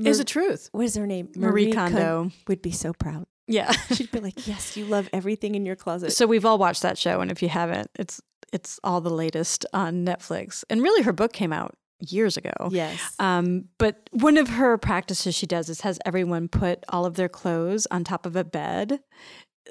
Mer- 0.00 0.10
Is 0.10 0.18
the 0.18 0.24
truth. 0.24 0.68
what 0.72 0.84
is 0.84 0.94
her 0.96 1.06
name? 1.06 1.28
Marie 1.36 1.72
Con- 1.72 1.92
Kondo. 1.92 2.30
would 2.48 2.62
be 2.62 2.70
so 2.72 2.92
proud. 2.92 3.26
Yeah. 3.46 3.70
She'd 3.94 4.10
be 4.10 4.20
like, 4.20 4.46
"Yes, 4.46 4.76
you 4.76 4.84
love 4.86 5.08
everything 5.12 5.54
in 5.54 5.66
your 5.66 5.76
closet." 5.76 6.12
so 6.12 6.26
we've 6.26 6.44
all 6.44 6.58
watched 6.58 6.82
that 6.82 6.96
show, 6.98 7.20
and 7.20 7.30
if 7.30 7.42
you 7.42 7.48
haven't, 7.48 7.90
it's 7.98 8.20
it's 8.52 8.78
all 8.84 9.00
the 9.00 9.10
latest 9.10 9.66
on 9.72 10.04
Netflix. 10.04 10.64
And 10.70 10.82
really, 10.82 11.02
her 11.02 11.12
book 11.12 11.32
came 11.32 11.52
out 11.52 11.76
years 12.00 12.36
ago. 12.36 12.52
yes. 12.70 12.98
Um, 13.18 13.66
but 13.78 14.08
one 14.12 14.38
of 14.38 14.48
her 14.48 14.78
practices 14.78 15.34
she 15.34 15.46
does 15.46 15.68
is 15.68 15.82
has 15.82 15.98
everyone 16.06 16.48
put 16.48 16.82
all 16.88 17.04
of 17.04 17.14
their 17.14 17.28
clothes 17.28 17.86
on 17.90 18.04
top 18.04 18.24
of 18.24 18.36
a 18.36 18.44
bed 18.44 19.00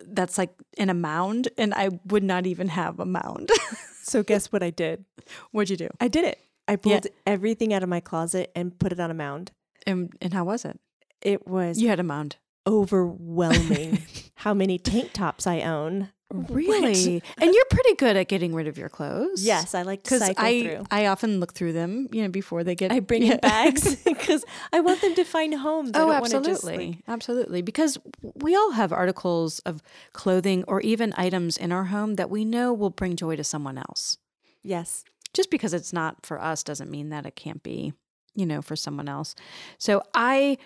that's 0.07 0.37
like 0.37 0.51
in 0.77 0.89
a 0.89 0.93
mound, 0.93 1.49
and 1.57 1.73
I 1.73 1.89
would 2.05 2.23
not 2.23 2.45
even 2.45 2.67
have 2.69 2.99
a 2.99 3.05
mound. 3.05 3.49
so 4.03 4.23
guess 4.23 4.51
what 4.51 4.61
I 4.61 4.69
did? 4.69 5.05
What'd 5.51 5.69
you 5.69 5.77
do? 5.77 5.89
I 5.99 6.07
did 6.07 6.23
it. 6.25 6.37
I 6.67 6.73
Yeah. 6.73 6.77
pulled 6.77 7.07
everything 7.25 7.73
out 7.73 7.81
of 7.83 7.89
my 7.89 7.99
closet 7.99 8.51
and 8.55 8.77
put 8.77 8.91
it 8.91 8.99
on 8.99 9.09
a 9.09 9.15
mound. 9.15 9.51
And, 9.87 10.13
and 10.21 10.33
how 10.33 10.43
was 10.45 10.65
it? 10.65 10.79
It 11.21 11.47
was 11.47 11.79
You 11.81 11.89
had 11.89 11.99
a 11.99 12.03
mound. 12.03 12.37
overwhelming 12.67 13.99
how 14.35 14.53
many 14.53 14.77
tank 14.77 15.11
tops 15.13 15.47
I 15.47 15.61
own. 15.61 16.09
Really? 16.31 17.23
and 17.39 17.53
you're 17.55 17.65
pretty 17.71 17.95
good 17.95 18.15
at 18.15 18.27
getting 18.27 18.53
rid 18.53 18.67
of 18.67 18.77
your 18.77 18.87
clothes. 18.89 19.43
Yes, 19.43 19.73
I 19.73 19.81
like 19.81 20.03
to 20.03 20.09
Because 20.11 20.27
cycle 20.27 20.45
I, 20.45 20.61
through. 20.61 20.83
I 20.91 21.05
often 21.07 21.39
look 21.39 21.53
through 21.55 21.73
them, 21.73 22.07
you 22.11 22.21
know, 22.21 22.27
before 22.29 22.63
they 22.63 22.75
get. 22.75 22.91
I 22.91 22.99
bring 22.99 23.23
Yeah. 23.23 23.33
in 23.33 23.39
bags 23.39 23.95
because 24.03 24.45
I 24.71 24.79
want 24.79 25.01
them 25.01 25.15
to 25.15 25.23
find 25.23 25.55
homes. 25.55 25.89
I 25.95 26.01
Oh, 26.01 26.05
don't 26.11 26.21
just, 26.29 26.35
absolutely. 26.35 26.87
like- 26.87 26.97
absolutely. 27.07 27.61
Because 27.63 27.97
we 28.21 28.55
all 28.55 28.71
have 28.73 28.93
articles 28.93 29.57
of 29.59 29.81
clothing 30.13 30.63
or 30.67 30.81
even 30.81 31.13
items 31.17 31.57
in 31.57 31.71
our 31.71 31.85
home 31.85 32.13
that 32.15 32.29
we 32.29 32.45
know 32.45 32.73
will 32.73 32.91
bring 32.91 33.15
joy 33.15 33.35
to 33.35 33.43
someone 33.43 33.77
else. 33.79 34.17
yes. 34.61 35.03
Just 35.31 35.51
because 35.51 35.75
it's 35.75 35.93
not 35.93 36.25
for 36.25 36.41
us 36.41 36.63
doesn't 36.63 36.89
mean 36.89 37.09
that 37.09 37.23
it 37.27 37.35
can't 37.35 37.61
be, 37.61 37.93
you 38.39 38.45
know, 38.45 38.61
for 38.61 38.75
someone 38.75 39.09
else. 39.09 39.35
So 39.77 40.01
I 40.13 40.57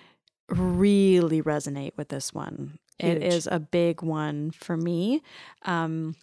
really 0.50 1.42
resonate 1.42 1.92
with 1.98 2.10
this 2.10 2.34
one. 2.34 2.78
It 3.00 3.22
Huge. 3.22 3.34
is 3.34 3.48
a 3.52 3.60
big 3.60 4.02
one 4.02 4.52
for 4.52 4.78
me. 4.78 5.22
Um, 5.64 6.16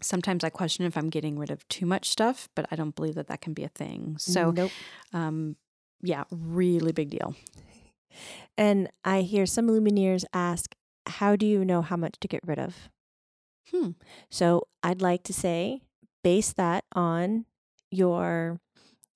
sometimes 0.00 0.42
I 0.42 0.50
question 0.50 0.86
if 0.86 0.96
I'm 0.96 1.10
getting 1.10 1.38
rid 1.38 1.50
of 1.50 1.66
too 1.68 1.86
much 1.86 2.08
stuff, 2.08 2.48
but 2.54 2.66
I 2.70 2.76
don't 2.76 2.94
believe 2.96 3.14
that 3.16 3.28
that 3.28 3.40
can 3.40 3.52
be 3.52 3.64
a 3.64 3.68
thing. 3.68 4.16
So, 4.18 4.50
nope. 4.50 4.72
um, 5.12 5.56
yeah, 6.02 6.24
really 6.30 6.92
big 6.92 7.10
deal. 7.10 7.34
And 8.56 8.88
I 9.04 9.22
hear 9.22 9.46
some 9.46 9.66
Lumineers 9.68 10.24
ask, 10.32 10.74
"How 11.06 11.36
do 11.36 11.46
you 11.46 11.64
know 11.64 11.82
how 11.82 11.96
much 11.96 12.14
to 12.20 12.28
get 12.28 12.40
rid 12.46 12.58
of?" 12.58 12.88
Hmm. 13.70 13.90
So 14.30 14.68
I'd 14.82 15.02
like 15.02 15.24
to 15.24 15.32
say, 15.32 15.82
base 16.22 16.52
that 16.52 16.84
on 16.94 17.46
your 17.90 18.60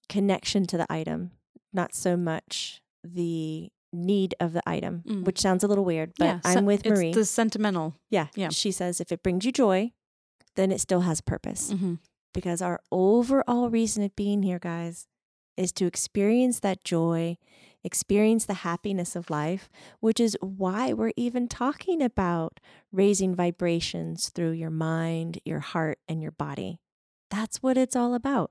connection 0.08 0.66
to 0.66 0.76
the 0.76 0.90
item, 0.92 1.32
not 1.80 1.94
so 1.94 2.16
much 2.16 2.82
the 3.04 3.70
need 3.92 4.34
of 4.40 4.52
the 4.52 4.62
item, 4.68 5.02
Mm. 5.06 5.24
which 5.24 5.40
sounds 5.40 5.62
a 5.64 5.68
little 5.68 5.84
weird, 5.84 6.12
but 6.18 6.24
yeah, 6.26 6.40
I'm 6.44 6.66
with 6.66 6.84
it's 6.84 6.90
Marie. 6.98 7.12
the 7.14 7.24
sentimental. 7.24 7.94
yeah, 8.10 8.26
yeah. 8.34 8.50
She 8.50 8.70
says 8.72 9.00
if 9.00 9.10
it 9.12 9.22
brings 9.22 9.44
you 9.46 9.52
joy, 9.52 9.92
then 10.56 10.70
it 10.72 10.80
still 10.80 11.02
has 11.02 11.20
purpose. 11.22 11.70
hmm 11.72 11.94
because 12.34 12.60
our 12.62 12.78
overall 12.92 13.70
reason 13.70 14.02
of 14.04 14.14
being 14.14 14.42
here, 14.42 14.58
guys, 14.60 15.06
is 15.56 15.72
to 15.72 15.86
experience 15.86 16.60
that 16.60 16.84
joy, 16.84 17.36
experience 17.82 18.44
the 18.44 18.60
happiness 18.68 19.16
of 19.16 19.30
life, 19.30 19.68
which 20.00 20.20
is 20.20 20.36
why 20.42 20.92
we're 20.92 21.16
even 21.16 21.48
talking 21.48 22.02
about 22.02 22.60
raising 22.92 23.34
vibrations 23.34 24.28
through 24.28 24.52
your 24.52 24.70
mind, 24.70 25.40
your 25.44 25.60
heart, 25.60 25.98
and 26.06 26.20
your 26.22 26.30
body. 26.46 26.78
That's 27.30 27.62
what 27.62 27.76
it's 27.78 27.96
all 27.96 28.14
about. 28.14 28.50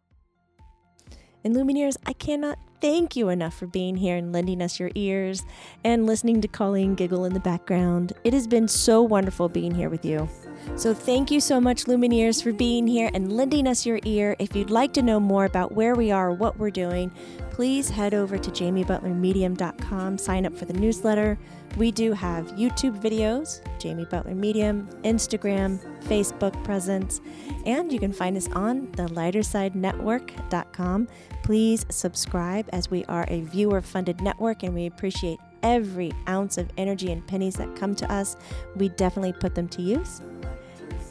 And 1.44 1.56
Lumineers, 1.56 1.96
I 2.06 2.14
cannot 2.14 2.58
thank 2.82 3.16
you 3.16 3.30
enough 3.30 3.54
for 3.54 3.68
being 3.68 3.98
here 3.98 4.16
and 4.16 4.32
lending 4.32 4.62
us 4.62 4.80
your 4.80 4.92
ears 4.96 5.44
and 5.84 6.06
listening 6.06 6.42
to 6.42 6.48
Colleen 6.48 6.96
giggle 6.96 7.26
in 7.26 7.34
the 7.34 7.40
background. 7.40 8.14
It 8.24 8.34
has 8.34 8.48
been 8.48 8.68
so 8.68 9.02
wonderful 9.02 9.50
being 9.50 9.74
here 9.74 9.90
with 9.90 10.06
you. 10.06 10.30
So 10.76 10.94
thank 10.94 11.32
you 11.32 11.40
so 11.40 11.60
much, 11.60 11.86
Lumineers, 11.86 12.44
for 12.44 12.52
being 12.52 12.88
here 12.88 13.10
and 13.14 13.32
lending 13.32 13.68
us 13.68 13.86
your 13.86 14.00
ear. 14.04 14.36
If 14.40 14.56
you'd 14.56 14.70
like 14.70 14.94
to 14.94 15.02
know 15.02 15.20
more 15.20 15.46
about 15.46 15.72
where 15.72 15.96
we 15.96 16.12
are, 16.12 16.32
what 16.32 16.58
we're 16.58 16.72
doing, 16.72 17.12
please 17.52 17.90
head 17.90 18.14
over 18.14 18.38
to 18.38 18.52
jamiebutlermedium.com, 18.52 20.18
sign 20.18 20.46
up 20.46 20.56
for 20.56 20.66
the 20.66 20.74
newsletter. 20.74 21.38
We 21.76 21.92
do 21.92 22.14
have 22.14 22.48
YouTube 22.52 23.02
videos, 23.02 23.62
Jamie 23.80 24.06
Butler 24.06 24.36
Medium, 24.36 24.88
Instagram, 25.04 25.80
Facebook 26.04 26.64
presence, 26.64 27.22
and 27.66 27.92
you 27.92 28.00
can 28.00 28.14
find 28.14 28.38
us 28.38 28.50
on 28.52 28.92
the 28.94 29.04
lightersidenetwork.com. 29.04 31.08
Please 31.44 31.86
subscribe 31.90 32.67
as 32.70 32.90
we 32.90 33.06
are 33.06 33.26
a 33.28 33.42
viewer 33.42 33.82
funded 33.82 34.22
network 34.22 34.64
and 34.64 34.74
we 34.74 34.86
appreciate 34.86 35.40
every 35.64 36.12
ounce 36.28 36.58
of 36.58 36.70
energy 36.78 37.12
and 37.12 37.26
pennies 37.28 37.56
that 37.56 37.76
come 37.76 37.96
to 37.96 38.12
us. 38.12 38.38
We 38.76 38.90
definitely 38.90 39.34
put 39.34 39.56
them 39.56 39.68
to 39.70 39.82
use. 39.82 40.22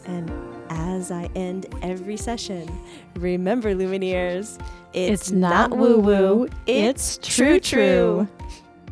And 0.06 0.30
as 0.70 1.10
I 1.10 1.28
end 1.34 1.66
every 1.82 2.16
session, 2.16 2.70
remember, 3.16 3.74
Lumineers, 3.74 4.58
It's 4.92 5.30
not 5.30 5.76
woo-woo, 5.76 6.48
it's 6.66 7.18
true-true. 7.22 8.28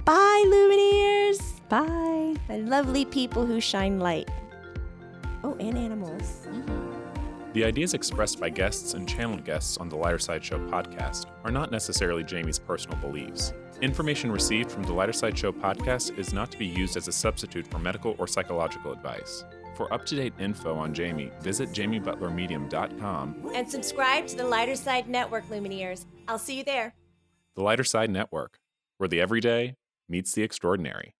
Bye, 0.05 0.45
Lumineers. 0.47 1.41
Bye. 1.69 2.35
My 2.49 2.59
lovely 2.59 3.05
people 3.07 3.47
who 3.47 3.61
shine 3.61 3.99
light. 4.01 4.29
Oh, 5.43 5.57
and 5.59 5.79
animals. 5.79 6.47
Mm-hmm. 6.47 6.84
The 7.55 7.65
ideas 7.65 7.95
expressed 7.95 8.41
by 8.41 8.51
guests 8.51 8.95
and 8.95 9.09
channeled 9.09 9.45
guests 9.45 9.77
on 9.77 9.89
the 9.89 9.95
Lighter 9.95 10.19
Side 10.19 10.45
Show 10.45 10.59
podcast 10.59 11.27
are 11.45 11.53
not 11.53 11.71
necessarily 11.71 12.25
Jamie's 12.25 12.59
personal 12.59 12.99
beliefs. 12.99 13.53
Information 13.81 14.33
received 14.33 14.73
from 14.73 14.83
the 14.83 14.93
Lighter 14.93 15.13
Side 15.13 15.39
Show 15.39 15.53
podcast 15.53 16.19
is 16.19 16.33
not 16.33 16.51
to 16.51 16.59
be 16.59 16.67
used 16.67 16.97
as 16.97 17.07
a 17.07 17.13
substitute 17.13 17.65
for 17.69 17.79
medical 17.79 18.17
or 18.19 18.27
psychological 18.27 18.91
advice. 18.91 19.45
For 19.77 19.93
up 19.95 20.05
to 20.07 20.17
date 20.17 20.33
info 20.41 20.75
on 20.75 20.93
Jamie, 20.93 21.31
visit 21.41 21.69
jamiebutlermedium.com, 21.71 23.53
And 23.55 23.71
subscribe 23.71 24.27
to 24.29 24.37
the 24.37 24.45
Lighter 24.49 24.75
Side 24.75 25.09
Network, 25.09 25.49
Lumineers. 25.49 26.07
I'll 26.27 26.41
see 26.41 26.59
you 26.59 26.65
there. 26.65 26.93
the 27.55 27.63
Lighter 27.63 27.85
Side 27.85 28.11
Network, 28.11 28.59
where 28.99 29.09
the 29.09 29.21
everyday 29.21 29.77
meets 30.09 30.33
the 30.33 30.43
extraordinary. 30.43 31.15